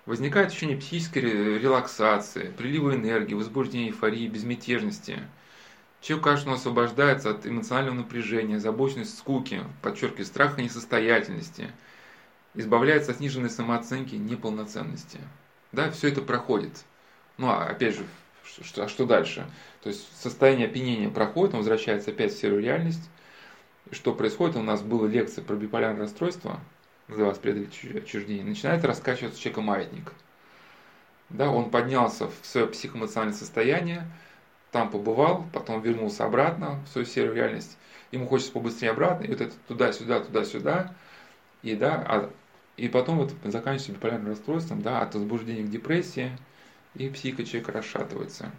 [0.05, 1.21] возникает ощущение психической
[1.57, 5.21] релаксации, прилива энергии, возбуждения, эйфории, безмятежности.
[6.01, 11.71] Человек, он освобождается от эмоционального напряжения, озабоченности, скуки, подчеркиваю, страха несостоятельности,
[12.55, 15.21] избавляется от сниженной самооценки, неполноценности.
[15.71, 16.83] Да, все это проходит.
[17.37, 18.03] Ну, а опять же,
[18.63, 19.45] что, а что дальше?
[19.83, 23.09] То есть состояние опьянения проходит, он возвращается опять в серую реальность.
[23.91, 24.55] И что происходит?
[24.55, 26.59] У нас была лекция про биполярное расстройство,
[27.07, 28.43] называлась преодолеть отчуждение.
[28.43, 30.13] Начинает раскачиваться человека маятник.
[31.29, 34.07] Да, он поднялся в свое психоэмоциональное состояние,
[34.71, 37.77] там побывал, потом вернулся обратно в свою серую реальность.
[38.11, 40.95] Ему хочется побыстрее обратно, и вот это туда-сюда, туда-сюда.
[41.61, 42.29] И, да, а,
[42.77, 46.31] и потом вот заканчивается биполярным расстройством, да, от возбуждения к депрессии,
[46.95, 48.51] и психика человека расшатывается.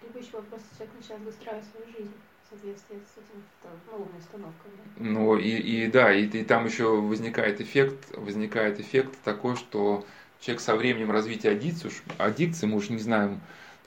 [0.00, 2.12] Текущий вопрос, человек начинает выстраивать свою жизнь
[2.44, 4.74] в соответствии с этим новыми установками.
[4.96, 10.06] Ну и, и да, и, и там еще возникает эффект, возникает эффект такой, что
[10.40, 13.40] человек со временем развития аддикции, аддикции мы уж не знаем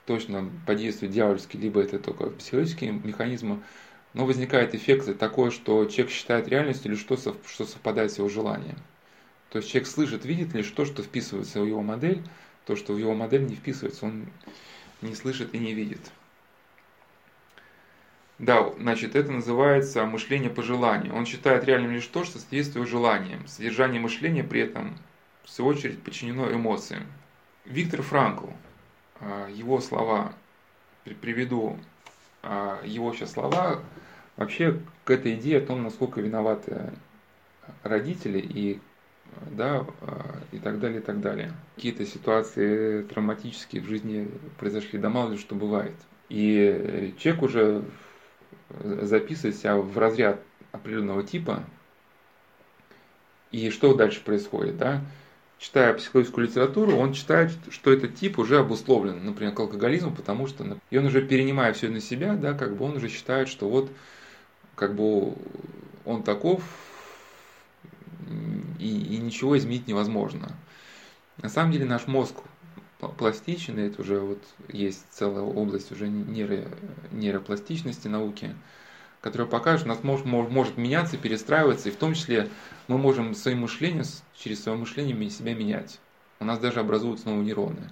[0.05, 3.61] точно подействует дьявольский, либо это только психологические механизмы,
[4.13, 8.77] но возникает эффект такой, что человек считает реальностью или что, что совпадает с его желанием.
[9.49, 12.23] То есть человек слышит, видит лишь то, что вписывается в его модель,
[12.65, 14.27] то, что в его модель не вписывается, он
[15.01, 16.11] не слышит и не видит.
[18.41, 21.15] Да, значит, это называется мышление по желанию.
[21.15, 23.47] Он считает реальным лишь то, что соответствует желаниям.
[23.47, 24.97] Содержание мышления при этом,
[25.43, 27.03] в свою очередь, подчинено эмоциям.
[27.65, 28.47] Виктор Франкл,
[29.19, 30.33] а, его слова,
[31.21, 31.77] приведу
[32.41, 33.83] а, его сейчас слова,
[34.37, 36.91] вообще к этой идее о том, насколько виноваты
[37.83, 38.81] родители и
[39.51, 41.53] да, а, и так далее, и так далее.
[41.75, 45.95] Какие-то ситуации травматические в жизни произошли, да мало ли что бывает.
[46.29, 47.83] И человек уже
[48.83, 50.41] записывает себя в разряд
[50.71, 51.63] определенного типа,
[53.51, 55.01] и что дальше происходит, да?
[55.59, 60.77] Читая психологическую литературу, он читает, что этот тип уже обусловлен, например, к алкоголизму, потому что,
[60.89, 63.91] и он уже перенимая все на себя, да, как бы он уже считает, что вот,
[64.75, 65.35] как бы
[66.05, 66.63] он таков,
[68.81, 70.51] и, и ничего изменить невозможно.
[71.41, 72.35] На самом деле наш мозг
[73.17, 76.65] пластичен, это уже вот есть целая область уже нейро,
[77.11, 78.55] нейропластичности науки,
[79.21, 82.49] которая покажет, у нас может, может меняться, перестраиваться, и в том числе
[82.87, 84.03] мы можем своим мышлением,
[84.35, 85.99] через свое мышление себя менять.
[86.39, 87.89] У нас даже образуются новые нейроны.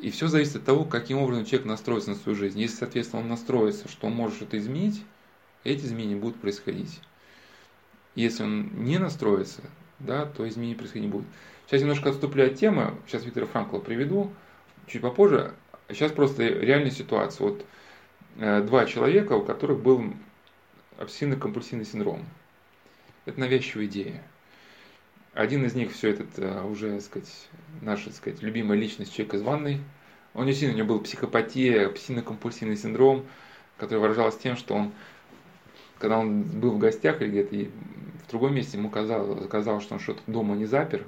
[0.00, 2.60] И все зависит от того, каким образом человек настроится на свою жизнь.
[2.60, 5.02] Если, соответственно, он настроится, что он может что-то изменить,
[5.64, 7.00] эти изменения будут происходить.
[8.14, 9.62] Если он не настроится,
[9.98, 11.26] да, то изменений происходить не будет.
[11.66, 14.32] Сейчас немножко отступлю от темы, сейчас Виктора Франкла приведу,
[14.86, 15.52] чуть попозже.
[15.88, 17.48] Сейчас просто реальная ситуация.
[17.48, 17.64] Вот
[18.38, 20.14] э, два человека, у которых был
[20.98, 22.24] обсессивно-компульсивный синдром.
[23.24, 24.22] Это навязчивая идея.
[25.34, 27.48] Один из них все этот э, уже, так сказать,
[27.82, 29.80] наша, так сказать, любимая личность, человек из ванной.
[30.34, 33.26] Он действительно, у него был психопатия, обсессивно-компульсивный синдром,
[33.76, 34.92] который выражался тем, что он
[35.98, 37.70] когда он был в гостях или где-то
[38.26, 41.06] в другом месте, ему казалось, казалось, что он что-то дома не запер,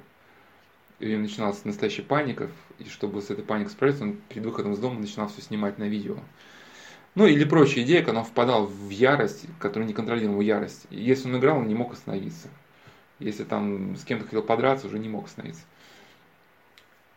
[0.99, 4.99] и начиналась настоящая паника, и чтобы с этой паникой справиться, он перед выходом из дома
[4.99, 6.17] начинал все снимать на видео.
[7.15, 10.85] Ну или прочая идея, когда он впадал в ярость, которую не контролировал ярость.
[10.89, 12.49] И если он играл, он не мог остановиться.
[13.19, 15.63] Если там с кем-то хотел подраться, уже не мог остановиться.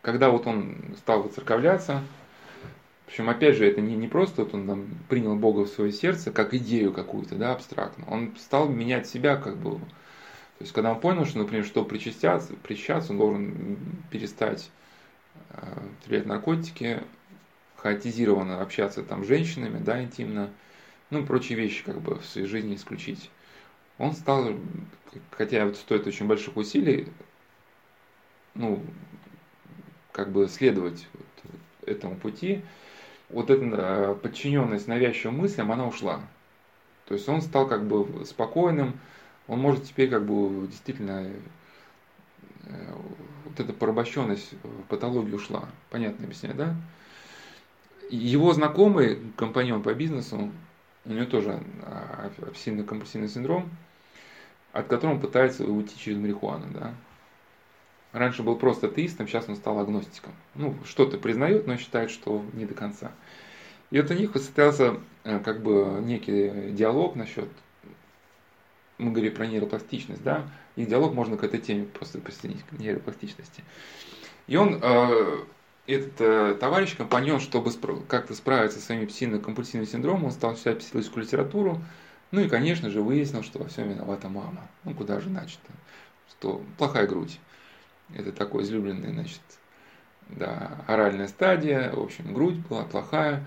[0.01, 2.01] Когда вот он стал выцерковляться,
[3.05, 6.31] причем, опять же, это не, не просто вот он там, принял Бога в свое сердце,
[6.31, 8.05] как идею какую-то, да, абстрактно.
[8.09, 9.71] Он стал менять себя, как бы.
[9.71, 13.77] То есть, когда он понял, что, например, что причаститься, причаститься он должен
[14.09, 14.69] перестать
[15.49, 17.01] э, употреблять наркотики,
[17.77, 20.49] хаотизированно общаться там с женщинами, да, интимно,
[21.09, 23.29] ну прочие вещи, как бы, в своей жизни исключить.
[23.97, 24.55] Он стал,
[25.31, 27.09] хотя вот стоит очень больших усилий,
[28.55, 28.81] ну,
[30.11, 31.53] как бы следовать вот
[31.85, 32.63] этому пути,
[33.33, 36.21] вот эта э, подчиненность навязчивым мыслям, она ушла.
[37.07, 38.99] То есть он стал как бы спокойным,
[39.47, 41.27] он может теперь как бы действительно
[42.65, 42.93] э,
[43.45, 44.83] вот эта порабощенность в
[45.35, 45.65] ушла.
[45.89, 46.75] Понятно объясняю, да?
[48.09, 50.51] Его знакомый, компаньон по бизнесу,
[51.05, 51.61] у него тоже
[52.37, 53.69] обсессивно-компульсивный синдром,
[54.71, 56.93] от которого он пытается уйти через марихуану, да.
[58.13, 60.33] Раньше был просто атеистом, сейчас он стал агностиком.
[60.53, 63.11] Ну, что-то признает, но считает, что не до конца.
[63.89, 67.49] И вот у них состоялся э, как бы некий диалог насчет,
[68.99, 73.63] мы говорили про нейропластичность, да, и диалог можно к этой теме просто присоединить, к нейропластичности.
[74.45, 75.43] И он, э,
[75.87, 77.71] этот э, товарищ, компаньон, чтобы
[78.07, 81.81] как-то справиться со своим обсессивно-компульсивным синдромом, он стал читать психологическую литературу,
[82.29, 84.67] ну и, конечно же, выяснил, что во всем виновата мама.
[84.83, 85.71] Ну, куда же иначе-то?
[86.29, 87.39] Что плохая грудь.
[88.15, 89.41] Это такой излюбленный, значит,
[90.29, 93.43] да, оральная стадия, в общем, грудь была плохая.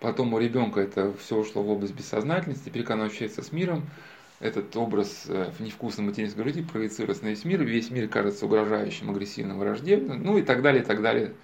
[0.00, 3.88] Потом у ребенка это все ушло в область бессознательности, теперь, когда он общается с миром,
[4.40, 9.58] этот образ э, невкусной материнской груди проецируется на весь мир, весь мир кажется угрожающим, агрессивным,
[9.58, 11.34] враждебным, ну и так далее, и так далее.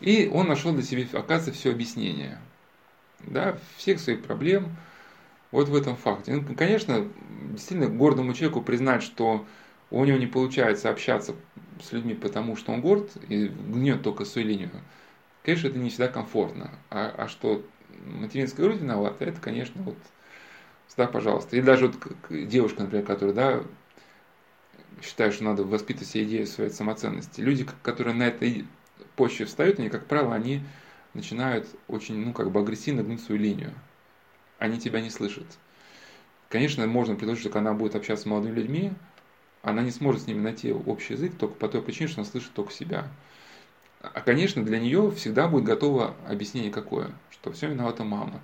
[0.00, 2.40] И он нашел для себя, оказывается, все объяснение
[3.26, 4.76] да, всех своих проблем,
[5.50, 6.34] вот в этом факте.
[6.34, 7.06] Ну, конечно,
[7.50, 9.46] действительно гордому человеку признать, что
[9.90, 11.34] у него не получается общаться
[11.80, 14.70] с людьми, потому что он горд и гнет только свою линию,
[15.44, 16.70] конечно, это не всегда комфортно.
[16.90, 17.64] А, а что
[18.06, 19.96] материнская грудь виновата, это, конечно, вот
[20.88, 21.56] всегда пожалуйста.
[21.56, 21.96] И даже вот
[22.30, 23.62] девушка, например, которая, да,
[25.02, 27.40] считает, что надо воспитывать себе идею своей самоценности.
[27.40, 28.66] Люди, которые на этой
[29.16, 30.62] почве встают, они, как правило, они
[31.14, 33.72] начинают очень, ну, как бы агрессивно гнуть свою линию
[34.62, 35.46] они тебя не слышат.
[36.48, 38.92] Конечно, можно предложить, что она будет общаться с молодыми людьми,
[39.62, 42.52] она не сможет с ними найти общий язык только по той причине, что она слышит
[42.52, 43.08] только себя.
[44.00, 48.40] А, конечно, для нее всегда будет готово объяснение какое, что все виновата мама.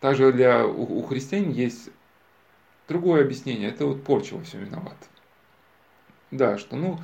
[0.00, 1.90] Также для, у, у христиан есть
[2.88, 4.96] другое объяснение, это вот порча во всем виноват.
[6.32, 7.00] Да, что, ну,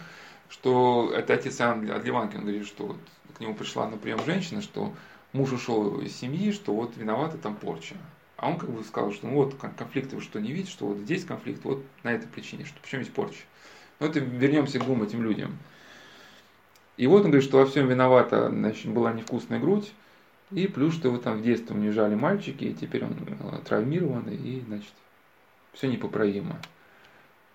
[0.49, 2.99] что это отец Иоанн Адливанкин говорит, что вот
[3.37, 4.93] к нему пришла на прием женщина, что
[5.33, 7.95] муж ушел из семьи, что вот виновата там порча.
[8.37, 10.99] А он как бы сказал, что ну вот конфликты вы что не видите, что вот
[10.99, 13.39] здесь конфликт, вот на этой причине, что почему есть порча.
[14.01, 15.59] Но это вернемся к двум этим людям.
[16.97, 19.93] И вот он говорит, что во всем виновата значит, была невкусная грудь,
[20.51, 24.61] и плюс, что его там в детстве унижали мальчики, и теперь он э, травмирован, и,
[24.67, 24.93] значит,
[25.73, 26.61] все непоправимо.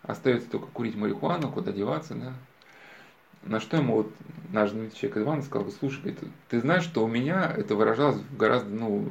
[0.02, 2.34] Остается только курить марихуану, куда деваться, да.
[3.44, 4.12] На что ему вот
[4.52, 6.20] наш человек Иван сказал, слушай, говорит,
[6.50, 9.08] ты знаешь, что у меня это выражалось в гораздо, ну,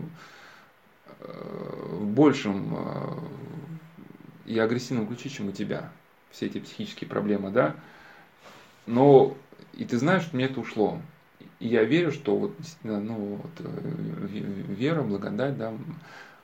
[1.20, 3.18] в большем э,
[4.46, 5.90] и агрессивном ключе, чем у тебя.
[6.36, 7.74] Все эти психические проблемы, да.
[8.84, 9.34] Но
[9.72, 11.00] и ты знаешь, что мне это ушло.
[11.60, 13.66] И я верю, что вот ну, вот, э,
[14.68, 15.72] вера, благодать, да,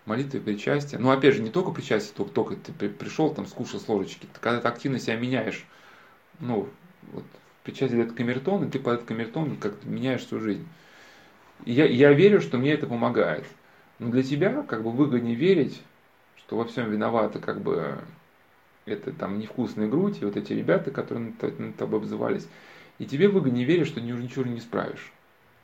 [0.06, 0.98] молитва и причастие.
[0.98, 4.26] Ну, опять же, не только причастие, только, только ты пришел, там, скушал с ложечки.
[4.40, 5.66] Когда ты активно себя меняешь,
[6.40, 6.70] ну,
[7.12, 7.24] вот,
[7.62, 10.66] причастие это камертон, и ты под этот камертон как-то меняешь свою жизнь.
[11.66, 13.44] И я, я верю, что мне это помогает.
[13.98, 15.82] Но для тебя как бы выгоднее верить,
[16.38, 17.98] что во всем виновата как бы
[18.84, 22.46] это там невкусная грудь, и вот эти ребята, которые над, над тобой обзывались.
[22.98, 25.12] И тебе выгоднее верить, что ни, ничего не справишь.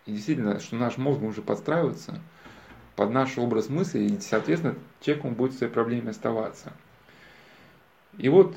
[0.07, 2.21] И действительно, что наш мозг может подстраиваться
[2.97, 6.73] под наш образ мысли, и, соответственно, человек будет в своей проблеме оставаться.
[8.17, 8.57] И вот,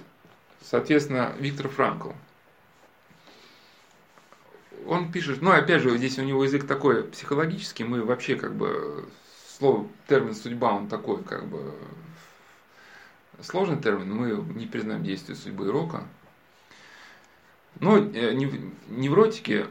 [0.62, 2.12] соответственно, Виктор Франкл,
[4.88, 9.06] он пишет, ну, опять же, здесь у него язык такой психологический, мы вообще как бы
[9.60, 11.74] слово, термин судьба, он такой как бы
[13.44, 16.04] сложный термин, мы не признаем действие судьбы и рока.
[17.80, 19.66] Но э, невротики,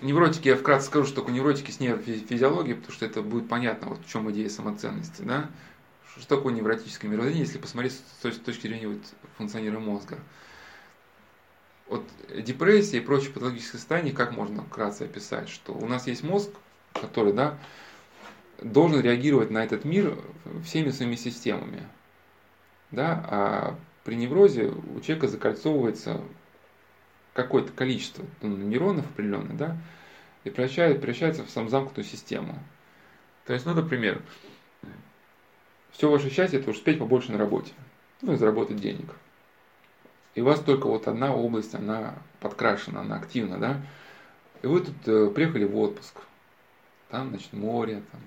[0.00, 4.04] невротики, я вкратце скажу, что такое невротики с нейрофизиологией, потому что это будет понятно, вот
[4.04, 5.50] в чем идея самоценности, да?
[6.16, 9.00] Что такое невротическое мировоззрение, если посмотреть с точки зрения вот
[9.36, 10.18] функционирования мозга.
[11.88, 16.50] Вот депрессия и прочие патологические состояния, как можно вкратце описать, что у нас есть мозг,
[16.92, 17.58] который да,
[18.62, 20.16] должен реагировать на этот мир
[20.64, 21.86] всеми своими системами.
[22.90, 23.24] Да?
[23.28, 26.20] А при неврозе у человека закольцовывается
[27.32, 29.76] какое-то количество ну, нейронов определенных, да,
[30.44, 32.58] и превращается, превращается в сам замкнутую систему.
[33.46, 34.22] То есть, ну, например,
[35.92, 37.72] все ваше счастье это успеть побольше на работе,
[38.22, 39.14] ну и заработать денег.
[40.34, 43.80] И у вас только вот одна область, она подкрашена, она активна, да.
[44.62, 46.14] И вы тут э, приехали в отпуск,
[47.08, 48.20] там, значит, море, там,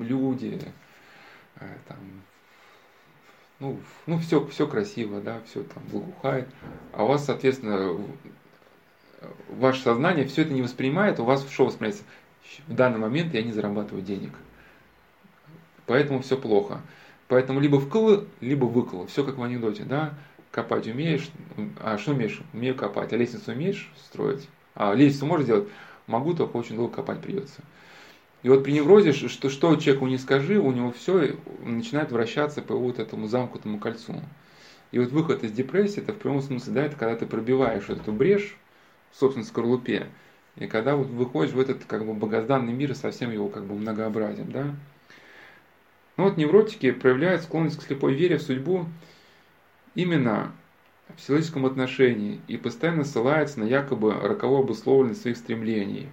[0.00, 0.60] люди,
[1.56, 1.98] э, там,
[3.60, 6.48] ну, ну все, все красиво, да, все там благоухает,
[6.92, 7.96] а у вас, соответственно,
[9.48, 12.04] ваше сознание все это не воспринимает, у вас что воспринимается?
[12.66, 14.32] В данный момент я не зарабатываю денег.
[15.86, 16.80] Поэтому все плохо.
[17.28, 19.06] Поэтому либо вкл, либо выкл.
[19.06, 20.14] Все как в анекдоте, да?
[20.50, 21.30] Копать умеешь,
[21.80, 22.42] а что умеешь?
[22.52, 23.12] Умею копать.
[23.12, 24.48] А лестницу умеешь строить?
[24.74, 25.68] А лестницу можешь делать?
[26.06, 27.62] Могу, только очень долго копать придется.
[28.42, 32.74] И вот при неврозе, что, что человеку не скажи, у него все начинает вращаться по
[32.74, 34.20] вот этому замкнутому кольцу.
[34.90, 38.12] И вот выход из депрессии, это в прямом смысле, да, это когда ты пробиваешь эту
[38.12, 38.56] брешь
[39.12, 40.08] в собственной скорлупе,
[40.56, 43.74] и когда вот выходишь в этот как бы богозданный мир и совсем его как бы
[43.74, 44.74] многообразием, да.
[46.16, 48.86] Ну вот невротики проявляют склонность к слепой вере в судьбу
[49.94, 50.52] именно
[51.08, 56.08] в психологическом отношении и постоянно ссылаются на якобы роковую обусловленность своих стремлений.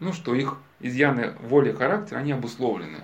[0.00, 3.00] Ну что их изъяны воли характера, они обусловлены.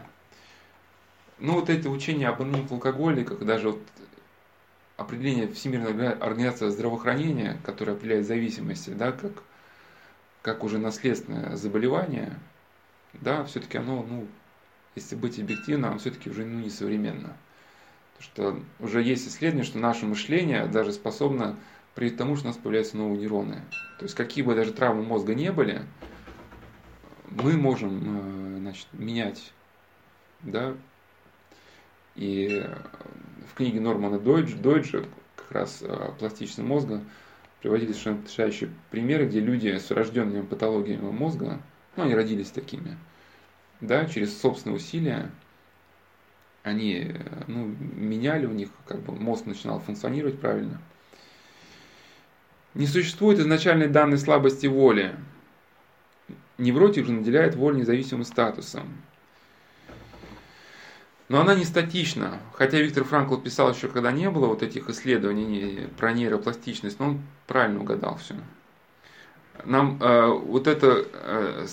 [1.39, 3.81] Ну вот эти учения об анонимных алкоголиках, даже вот
[4.97, 9.33] определение Всемирной организации здравоохранения, которое определяет зависимости, да, как,
[10.43, 12.39] как уже наследственное заболевание,
[13.15, 14.27] да, все-таки оно, ну,
[14.95, 17.37] если быть объективным, оно все-таки уже ну, несовременно.
[18.17, 21.57] Потому что уже есть исследование, что наше мышление даже способно
[21.97, 23.61] к тому, что у нас появляются новые нейроны.
[23.99, 25.83] То есть какие бы даже травмы мозга не были,
[27.35, 29.53] мы можем э, значит, менять,
[30.43, 30.75] да,
[32.15, 32.65] и
[33.51, 35.05] в книге Нормана Дойджа, Дойджа
[35.37, 37.03] как раз о пластичности мозга
[37.61, 41.61] приводили совершенно потрясающие примеры, где люди с врожденными патологиями мозга,
[41.97, 42.97] ну, они родились такими,
[43.81, 45.31] да, через собственные усилия,
[46.63, 47.15] они
[47.47, 50.81] ну, меняли у них, как бы мозг начинал функционировать правильно.
[52.75, 55.15] Не существует изначальной данной слабости воли.
[56.59, 58.89] Невротик же наделяет волю независимым статусом.
[61.29, 62.39] Но она не статична.
[62.53, 67.23] Хотя Виктор Франкл писал еще, когда не было вот этих исследований про нейропластичность, но он
[67.47, 68.35] правильно угадал все.
[69.65, 71.67] Нам э, вот эта э,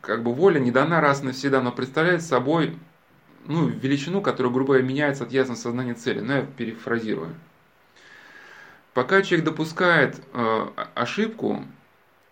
[0.00, 2.78] как бы воля не дана раз навсегда, но представляет собой
[3.46, 6.20] ну, величину, которая, грубо говоря, меняется от ясного сознания цели.
[6.20, 7.34] Ну, я перефразирую.
[8.94, 11.64] Пока человек допускает э, ошибку,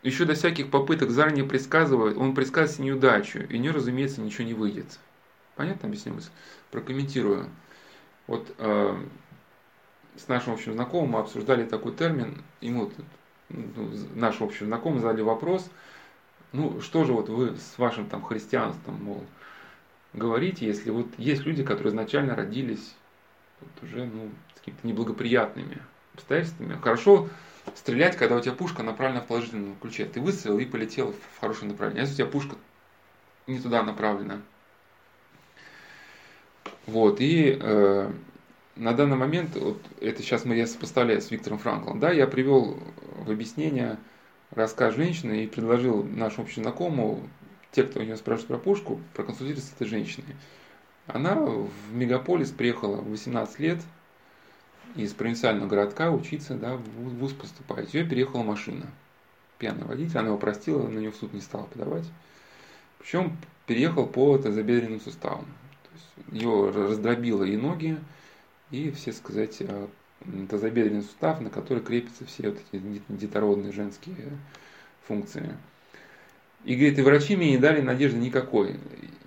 [0.04, 4.54] еще до всяких попыток заранее предсказывает, он предсказывает неудачу, и у нее, разумеется, ничего не
[4.54, 4.98] выйдет.
[5.56, 6.14] Понятно объясню?
[6.70, 7.48] Прокомментирую.
[8.26, 8.96] Вот э,
[10.16, 12.90] с нашим общим знакомым мы обсуждали такой термин, ему
[13.48, 15.70] ну, наш общий знакомый задали вопрос,
[16.52, 19.24] ну что же вот вы с вашим там христианством, мол,
[20.12, 22.94] говорите, если вот есть люди, которые изначально родились
[23.60, 25.78] вот уже ну, с какими-то неблагоприятными
[26.14, 26.78] обстоятельствами.
[26.82, 27.28] Хорошо
[27.74, 30.04] стрелять, когда у тебя пушка направлена в положительном ключе.
[30.04, 32.02] Ты выстрелил и полетел в хорошее направление.
[32.02, 32.56] Если у тебя пушка
[33.46, 34.40] не туда направлена,
[36.86, 38.10] вот, и э,
[38.76, 42.78] на данный момент, вот это сейчас мы я сопоставляю с Виктором Франклом, да, я привел
[43.18, 43.98] в объяснение
[44.50, 47.28] рассказ женщины и предложил нашему общему знакомому,
[47.72, 50.36] те, кто у нее спрашивает про пушку, проконсультироваться с этой женщиной.
[51.06, 53.78] Она в мегаполис приехала в 18 лет
[54.94, 56.82] из провинциального городка учиться, да, в
[57.18, 57.92] вуз поступать.
[57.94, 58.86] Ее переехала машина.
[59.58, 62.04] Пьяный водитель, она его простила, на нее в суд не стала подавать.
[62.98, 63.36] Причем
[63.66, 65.46] переехал по тазобедренным суставам
[66.30, 67.98] ее раздробило и ноги,
[68.70, 69.86] и все, сказать, э,
[70.48, 74.16] тазобедренный сустав, на который крепятся все вот эти детородные женские
[75.06, 75.56] функции.
[76.64, 78.76] И, говорит, и врачи мне не дали надежды никакой.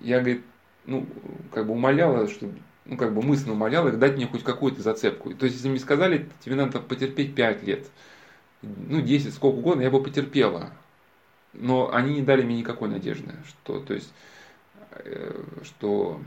[0.00, 0.42] Я, говорит,
[0.86, 1.06] ну,
[1.52, 2.50] как бы умоляла, что,
[2.88, 5.34] ну, как бы мысленно умоляла их дать мне хоть какую-то зацепку.
[5.34, 7.86] То есть, если мне сказали, тебе надо потерпеть 5 лет,
[8.62, 10.72] ну, 10, сколько угодно, я бы потерпела.
[11.52, 14.12] Но они не дали мне никакой надежды, что, то есть,
[14.90, 16.20] э, что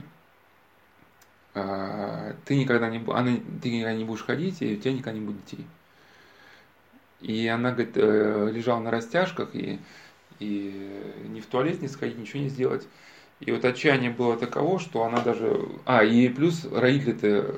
[1.54, 5.26] а, ты никогда не, она, ты никогда не будешь ходить, и у тебя никогда не
[5.26, 5.66] будет детей.
[7.22, 9.80] И она, говорит, э, лежала на растяжках, и,
[10.40, 12.88] и ни в туалет не сходить, ничего не сделать.
[13.42, 15.68] И вот отчаяние было таково, что она даже...
[15.86, 17.56] А, и плюс родители-то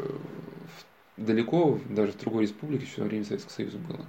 [1.18, 4.06] далеко, даже в другой республике, еще во время Советского Союза было.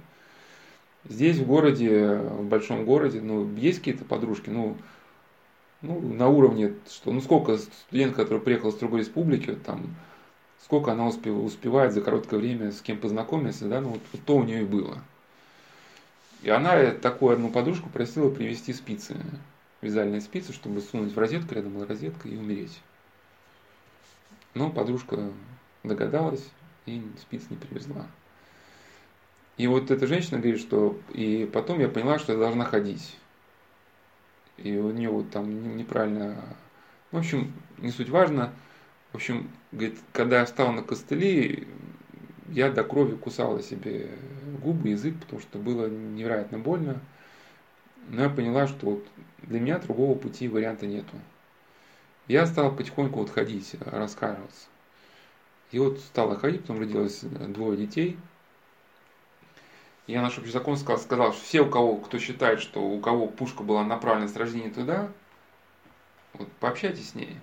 [1.03, 4.77] Здесь, в городе, в большом городе, ну, есть какие-то подружки, ну,
[5.81, 9.95] ну, на уровне, что, ну, сколько студент, который приехал из другой республики, там,
[10.63, 14.37] сколько она успев, успевает за короткое время с кем познакомиться, да, ну, вот, вот то
[14.37, 14.99] у нее и было.
[16.41, 19.15] И она такую одну подружку просила привезти спицы,
[19.85, 22.81] вязальные спицы, чтобы сунуть в розетку, рядом была розетка, и умереть.
[24.53, 25.31] Но подружка
[25.83, 26.45] догадалась
[26.85, 28.07] и спиц не привезла.
[29.57, 33.15] И вот эта женщина говорит, что и потом я поняла, что я должна ходить
[34.57, 36.37] и у нее вот там неправильно,
[37.11, 38.53] в общем, не суть важно.
[39.11, 41.67] В общем, говорит, когда я встал на костыли,
[42.49, 44.09] я до крови кусала себе
[44.61, 46.99] губы, язык, потому что было невероятно больно.
[48.09, 49.05] Но я поняла, что вот
[49.43, 51.15] для меня другого пути варианта нету.
[52.27, 54.67] Я стал потихоньку вот ходить, рассказываться.
[55.71, 58.17] И вот стала ходить, потом родилось двое детей–
[60.07, 63.27] я наш общий закон сказал, сказал, что все, у кого, кто считает, что у кого
[63.27, 65.09] пушка была направлена с рождения туда,
[66.33, 67.37] Вот, пообщайтесь с ней.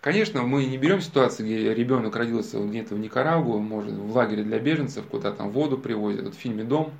[0.00, 4.58] Конечно, мы не берем ситуацию, где ребенок родился где-то в Никарагуа, может, в лагере для
[4.58, 6.24] беженцев, куда там воду привозят.
[6.24, 6.92] Вот в фильме «Дом»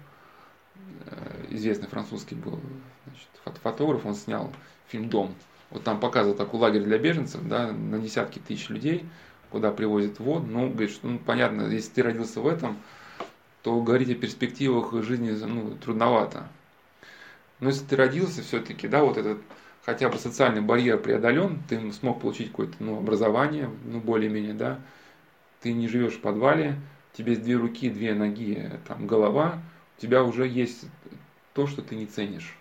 [1.07, 2.61] э, известный французский был
[3.07, 3.29] значит,
[3.63, 4.53] фотограф, он снял
[4.89, 5.35] фильм «Дом».
[5.71, 9.05] Вот там показывал такой лагерь для беженцев, да, на десятки тысяч людей,
[9.51, 10.47] куда привозят воду.
[10.47, 12.79] Ну, говорит, что, ну, понятно, если ты родился в этом,
[13.63, 16.49] то говорить о перспективах жизни ну, трудновато.
[17.59, 19.39] Но если ты родился все-таки, да, вот этот
[19.85, 24.81] хотя бы социальный барьер преодолен, ты смог получить какое-то ну, образование, ну, более-менее, да,
[25.63, 26.77] ты не живешь в подвале,
[27.13, 29.61] тебе с две руки, две ноги, там, голова,
[29.97, 30.85] у тебя уже есть
[31.57, 32.55] то, что ты не ценишь.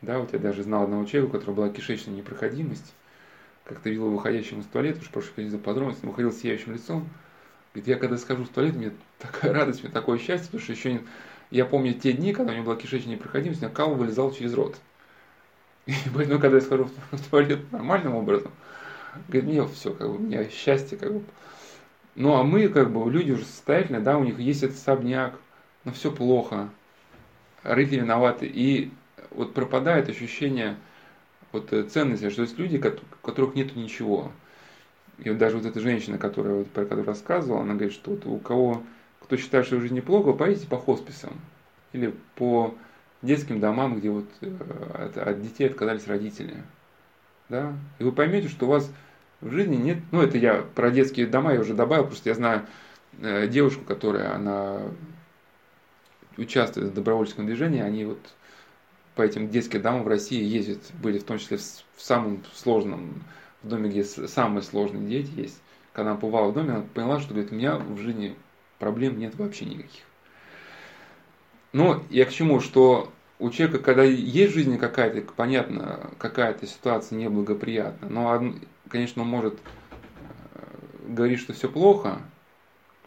[0.00, 2.94] Да, вот я даже знал одного человека, у которого была кишечная непроходимость,
[3.64, 7.06] как-то видел выходящим из туалета, уж прошу за подробности, он выходил с сияющим лицом,
[7.74, 10.94] говорит, я когда скажу в туалет, мне такая радость, мне такое счастье, потому что еще
[10.94, 11.00] не...
[11.50, 14.54] я помню те дни, когда у меня была кишечная непроходимость, у меня кал вылезал через
[14.54, 14.78] рот.
[15.84, 18.52] И поэтому, когда я схожу в туалет нормальным образом,
[19.28, 21.22] говорит, мне все, как бы, у меня счастье, как бы.
[22.14, 25.38] Ну, а мы, как бы, люди уже состоятельные, да, у них есть этот особняк,
[25.84, 26.70] но все плохо,
[27.66, 28.46] родители виноваты.
[28.46, 28.90] И
[29.30, 30.76] вот пропадает ощущение
[31.52, 34.32] вот э, ценности, что есть люди, у которых нет ничего.
[35.18, 38.26] И вот даже вот эта женщина, которая, вот, про которую рассказывала, она говорит, что вот
[38.26, 38.82] у кого,
[39.20, 41.32] кто считает, что в жизни плохо, поедете по хосписам
[41.92, 42.74] или по
[43.22, 44.52] детским домам, где вот э,
[44.94, 46.62] от, от детей отказались родители.
[47.48, 47.72] Да?
[47.98, 48.90] И вы поймете, что у вас
[49.40, 52.66] в жизни нет, ну это я про детские дома я уже добавил, просто я знаю
[53.20, 54.82] э, девушку, которая, она
[56.36, 58.18] участвует в добровольческом движении, они вот
[59.14, 63.24] по этим детским домам в России ездят, были в том числе в, самом сложном,
[63.62, 65.60] в доме, где самые сложные дети есть.
[65.92, 68.36] Когда она побывала в доме, она поняла, что говорит, у меня в жизни
[68.78, 70.02] проблем нет вообще никаких.
[71.72, 77.18] Но я к чему, что у человека, когда есть в жизни какая-то, понятно, какая-то ситуация
[77.18, 78.54] неблагоприятная, но,
[78.88, 79.58] конечно, он может
[80.54, 80.60] э,
[81.08, 82.20] говорить, что все плохо,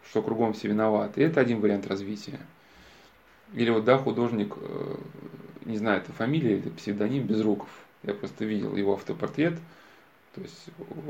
[0.08, 1.22] что кругом все виноваты.
[1.22, 2.40] Это один вариант развития.
[3.54, 4.96] Или вот, да, художник, э,
[5.64, 7.68] не знаю, это фамилия или псевдоним Безруков.
[8.02, 9.58] Я просто видел его автопортрет.
[10.34, 10.66] То есть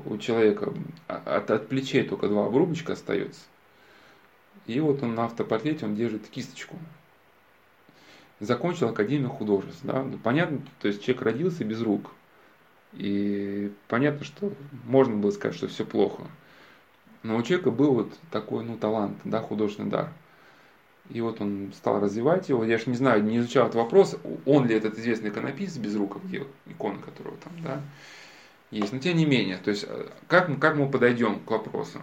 [0.06, 0.72] у человека
[1.06, 3.42] от, от плечей только два обрубочка остается.
[4.66, 6.78] И вот он на автопортрете, он держит кисточку
[8.40, 9.80] закончил Академию художеств.
[9.84, 10.02] Да?
[10.02, 12.10] Ну, понятно, то есть человек родился без рук.
[12.94, 14.52] И понятно, что
[14.84, 16.24] можно было сказать, что все плохо.
[17.22, 20.12] Но у человека был вот такой ну, талант, да, художественный дар.
[21.10, 22.64] И вот он стал развивать его.
[22.64, 26.18] Я же не знаю, не изучал этот вопрос, он ли этот известный иконописец без рук,
[26.66, 27.80] икона которого там, да,
[28.70, 28.92] есть.
[28.92, 32.00] Но тем не менее, то есть э, как, как мы подойдем к вопросу?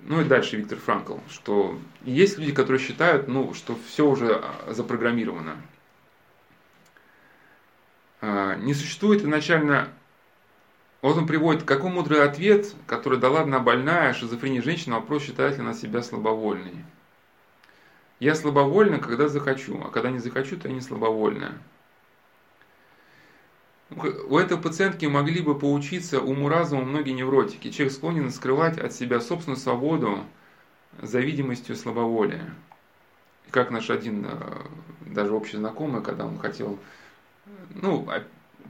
[0.00, 4.72] Ну и дальше Виктор Франкл, что есть люди, которые считают, ну, что все уже а,
[4.72, 5.56] запрограммировано.
[8.20, 9.88] А, не существует изначально...
[11.02, 15.56] Вот он приводит, какой мудрый ответ, который дала одна больная шизофрения женщина на вопрос, считает
[15.56, 16.84] ли она себя слабовольной.
[18.20, 21.54] Я слабовольна, когда захочу, а когда не захочу, то я не слабовольная.
[24.28, 27.70] У этой пациентки могли бы поучиться уму-разуму многие невротики.
[27.70, 30.24] Человек склонен скрывать от себя собственную свободу
[31.00, 32.54] за видимостью слабоволия.
[33.50, 34.66] Как наш один, э,
[35.06, 36.78] даже общий знакомый, когда он хотел,
[37.74, 38.22] ну, а,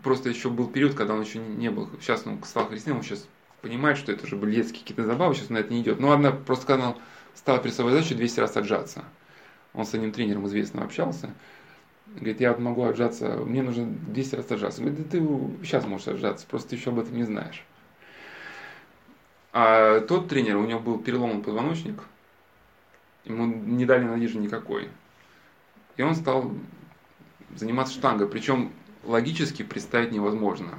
[0.02, 3.28] просто еще был период, когда он еще не был, сейчас он стал христианином, он сейчас
[3.60, 5.98] понимает, что это уже были детские какие-то забавы, сейчас на это не идет.
[5.98, 6.96] Но одна, просто когда он
[7.34, 9.04] стал перед собой задачу 200 раз отжаться.
[9.72, 11.34] Он с одним тренером известным общался,
[12.14, 14.80] Говорит, я вот могу отжаться, мне нужно 200 раз отжаться.
[14.80, 15.18] Говорит, да ты
[15.62, 17.64] сейчас можешь отжаться, просто ты еще об этом не знаешь.
[19.52, 22.02] А тот тренер, у него был переломан позвоночник,
[23.24, 24.88] ему не дали надежды никакой.
[25.96, 26.50] И он стал
[27.54, 28.28] заниматься штангой.
[28.28, 28.72] Причем
[29.04, 30.78] логически представить невозможно,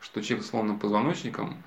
[0.00, 1.62] что человек с сломанным позвоночником,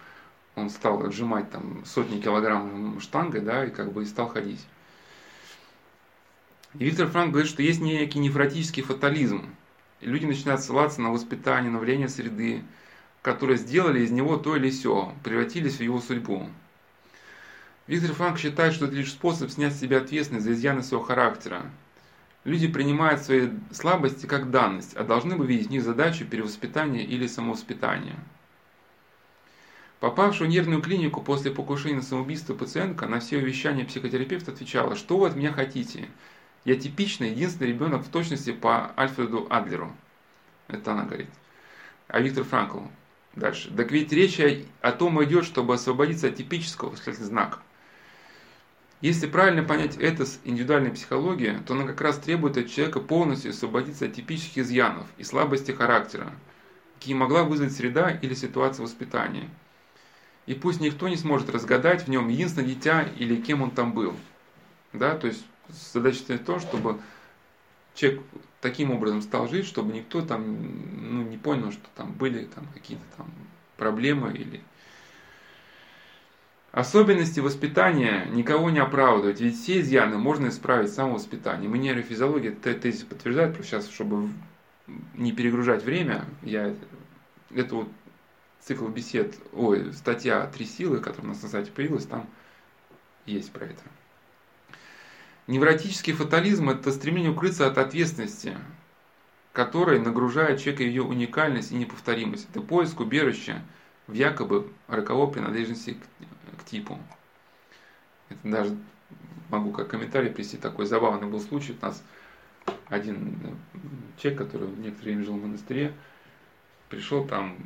[0.56, 4.66] он стал отжимать там сотни килограмм штангой, да, и как бы и стал ходить.
[6.76, 9.56] Виктор Франк говорит, что есть некий нефротический фатализм.
[10.02, 12.64] Люди начинают ссылаться на воспитание, на влияние среды,
[13.24, 16.48] которые сделали из него то или сё, превратились в его судьбу.
[17.88, 21.72] Виктор Франк считает, что это лишь способ снять с себя ответственность за изъяны своего характера.
[22.44, 27.26] Люди принимают свои слабости как данность, а должны бы видеть в них задачу перевоспитания или
[27.26, 28.16] самовоспитания.
[30.00, 35.18] Попавшая в нервную клинику после покушения на самоубийство пациентка на все увещания психотерапевта отвечала, что
[35.18, 36.08] вы от меня хотите?
[36.66, 39.96] Я типичный, единственный ребенок в точности по Альфреду Адлеру.
[40.68, 41.30] Это она говорит.
[42.08, 42.82] А Виктор Франкл
[43.36, 43.72] дальше.
[43.76, 44.40] Так ведь речь
[44.82, 47.60] о том идет, чтобы освободиться от типического восклицательный знак.
[49.02, 53.52] Если правильно понять это с индивидуальной психологией, то она как раз требует от человека полностью
[53.52, 56.34] освободиться от типических изъянов и слабости характера,
[56.96, 59.50] какие могла вызвать среда или ситуация воспитания.
[60.48, 64.16] И пусть никто не сможет разгадать в нем единственное дитя или кем он там был.
[64.92, 67.00] Да, то есть задача то, чтобы
[67.94, 68.22] человек
[68.62, 70.58] таким образом стал жить, чтобы никто там
[71.14, 73.32] ну, не понял, что там были там какие-то там
[73.78, 74.62] проблемы или
[76.72, 81.74] Особенности воспитания никого не оправдывают, ведь все изъяны можно исправить самовоспитанием.
[81.74, 84.30] И нейрофизиология тезис подтверждает, просто сейчас, чтобы
[85.16, 86.76] не перегружать время, я
[87.56, 87.90] это вот
[88.62, 92.28] цикл бесед, ой, статья «Три силы», которая у нас на сайте появилась, там
[93.26, 93.82] есть про это.
[95.50, 98.56] Невротический фатализм– это стремление укрыться от ответственности,
[99.52, 102.48] которая нагружает человека ее уникальность и неповторимость.
[102.52, 103.64] Это поиск убежища
[104.06, 105.98] в якобы роковой принадлежности
[106.54, 107.00] к, к типу.
[108.30, 108.78] Это даже
[109.50, 111.76] могу как комментарий привести такой забавный был случай.
[111.82, 112.04] У нас
[112.88, 113.58] один
[114.20, 115.96] человек, который некоторое время жил в монастыре,
[116.90, 117.58] пришел там,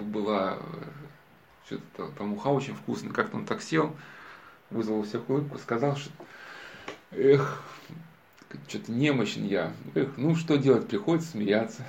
[0.00, 0.58] была
[1.66, 3.94] что-то там уха очень вкусная, как-то он так сел,
[4.70, 6.10] вызвал у всех улыбку, сказал, что
[7.12, 7.62] эх,
[8.68, 9.72] что-то немощен я.
[9.94, 11.84] Эх, ну что делать, приходится смиряться.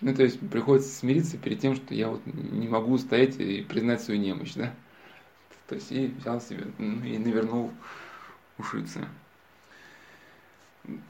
[0.00, 4.02] Ну, то есть приходится смириться перед тем, что я вот не могу стоять и признать
[4.02, 4.74] свою немощь, да.
[5.68, 7.72] То есть и взял себе и навернул
[8.58, 9.06] ушицы.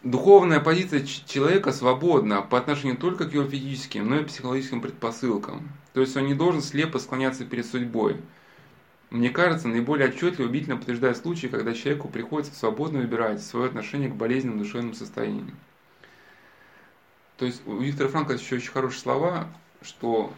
[0.05, 5.69] Духовная позиция человека свободна по отношению только к его физическим, но и психологическим предпосылкам.
[5.93, 8.21] То есть он не должен слепо склоняться перед судьбой.
[9.15, 14.17] Мне кажется, наиболее отчетливо убедительно подтверждает случаи, когда человеку приходится свободно выбирать свое отношение к
[14.17, 15.57] болезненным душевным состояниям.
[17.37, 19.47] То есть у Виктора Франка еще очень хорошие слова,
[19.83, 20.33] что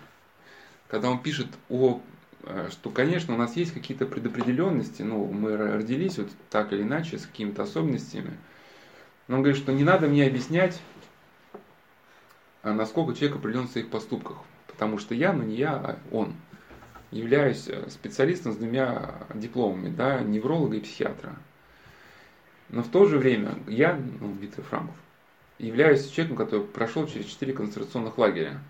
[0.89, 2.03] когда он пишет о
[2.43, 7.16] э, что, конечно, у нас есть какие-то предопределенности, ну, мы родились вот так или иначе
[7.16, 8.37] с какими-то особенностями,
[9.27, 10.83] но он говорит, что не надо мне объяснять,
[12.62, 16.35] а насколько человек определен в своих поступках, потому что я, но не я, а он–
[17.11, 21.36] являюсь э, специалистом с двумя дипломами, да, невролога и психиатра.
[22.68, 24.96] Но в то же время я, ну, Виктор Франков,
[25.59, 28.61] являюсь человеком, который прошел через четыре концентрационных лагеря.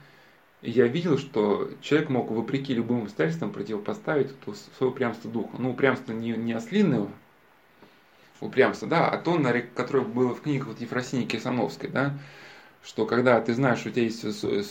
[0.63, 5.57] И я видел, что человек мог, вопреки любым обстоятельствам, противопоставить то свое упрямство духа.
[5.59, 7.09] Ну, упрямство не, не ослиное
[8.41, 9.41] упрямство, да, а то,
[9.75, 12.19] которое было в книгах вот Ефросинии Кирсановской, да,
[12.85, 14.21] что когда ты знаешь, что у тебя есть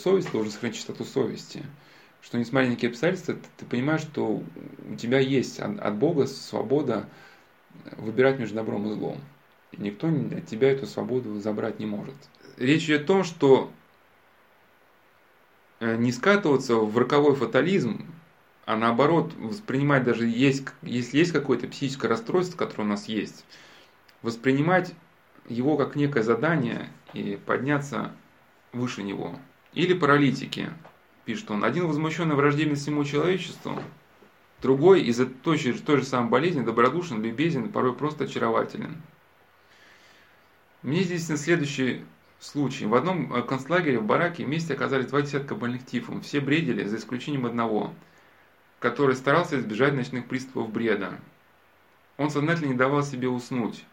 [0.00, 1.64] совесть, ты должен сохранить чистоту совести
[2.26, 4.42] что несмотря на какие обстоятельства, ты, ты понимаешь, что
[4.90, 7.08] у тебя есть от, от Бога свобода
[7.96, 9.20] выбирать между добром и злом.
[9.70, 12.16] И никто от тебя эту свободу забрать не может.
[12.56, 13.70] Речь идет о том, что
[15.78, 18.04] э, не скатываться в роковой фатализм,
[18.64, 23.44] а наоборот воспринимать даже есть, если есть какое-то психическое расстройство, которое у нас есть,
[24.22, 24.92] воспринимать
[25.48, 28.10] его как некое задание и подняться
[28.72, 29.38] выше него.
[29.74, 30.70] Или паралитики,
[31.26, 33.82] пишет он, один возмущенный враждебен всему человечеству,
[34.62, 39.02] другой из-за той той же самой болезни добродушен, любезен, порой просто очарователен.
[40.82, 42.04] Мне здесь на следующий
[42.38, 42.86] случай.
[42.86, 46.20] В одном э, концлагере в бараке вместе оказались два десятка больных тифом.
[46.20, 47.92] Все бредили, за исключением одного,
[48.78, 51.18] который старался избежать ночных приступов бреда.
[52.18, 53.84] Он сознательно не давал себе уснуть.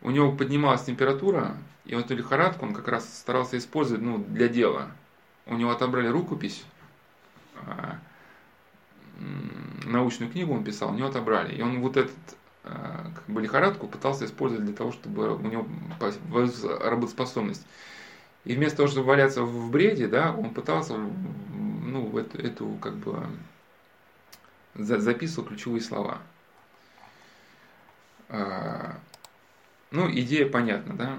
[0.00, 4.46] У него поднималась температура, и вот эту лихорадку он как раз старался использовать ну, для
[4.46, 4.92] дела–
[5.50, 6.64] у него отобрали рукопись,
[7.66, 7.98] а,
[9.84, 11.54] научную книгу он писал, у него отобрали.
[11.54, 12.16] И он вот этот
[12.64, 15.66] а, как бы лихорадку пытался использовать для того, чтобы у него
[15.98, 17.66] работоспособность.
[18.44, 23.26] И вместо того, чтобы валяться в бреде, да, он пытался, ну, эту, эту как бы
[24.74, 26.18] записывал ключевые слова.
[28.28, 28.96] А,
[29.90, 31.18] ну, идея понятна, да.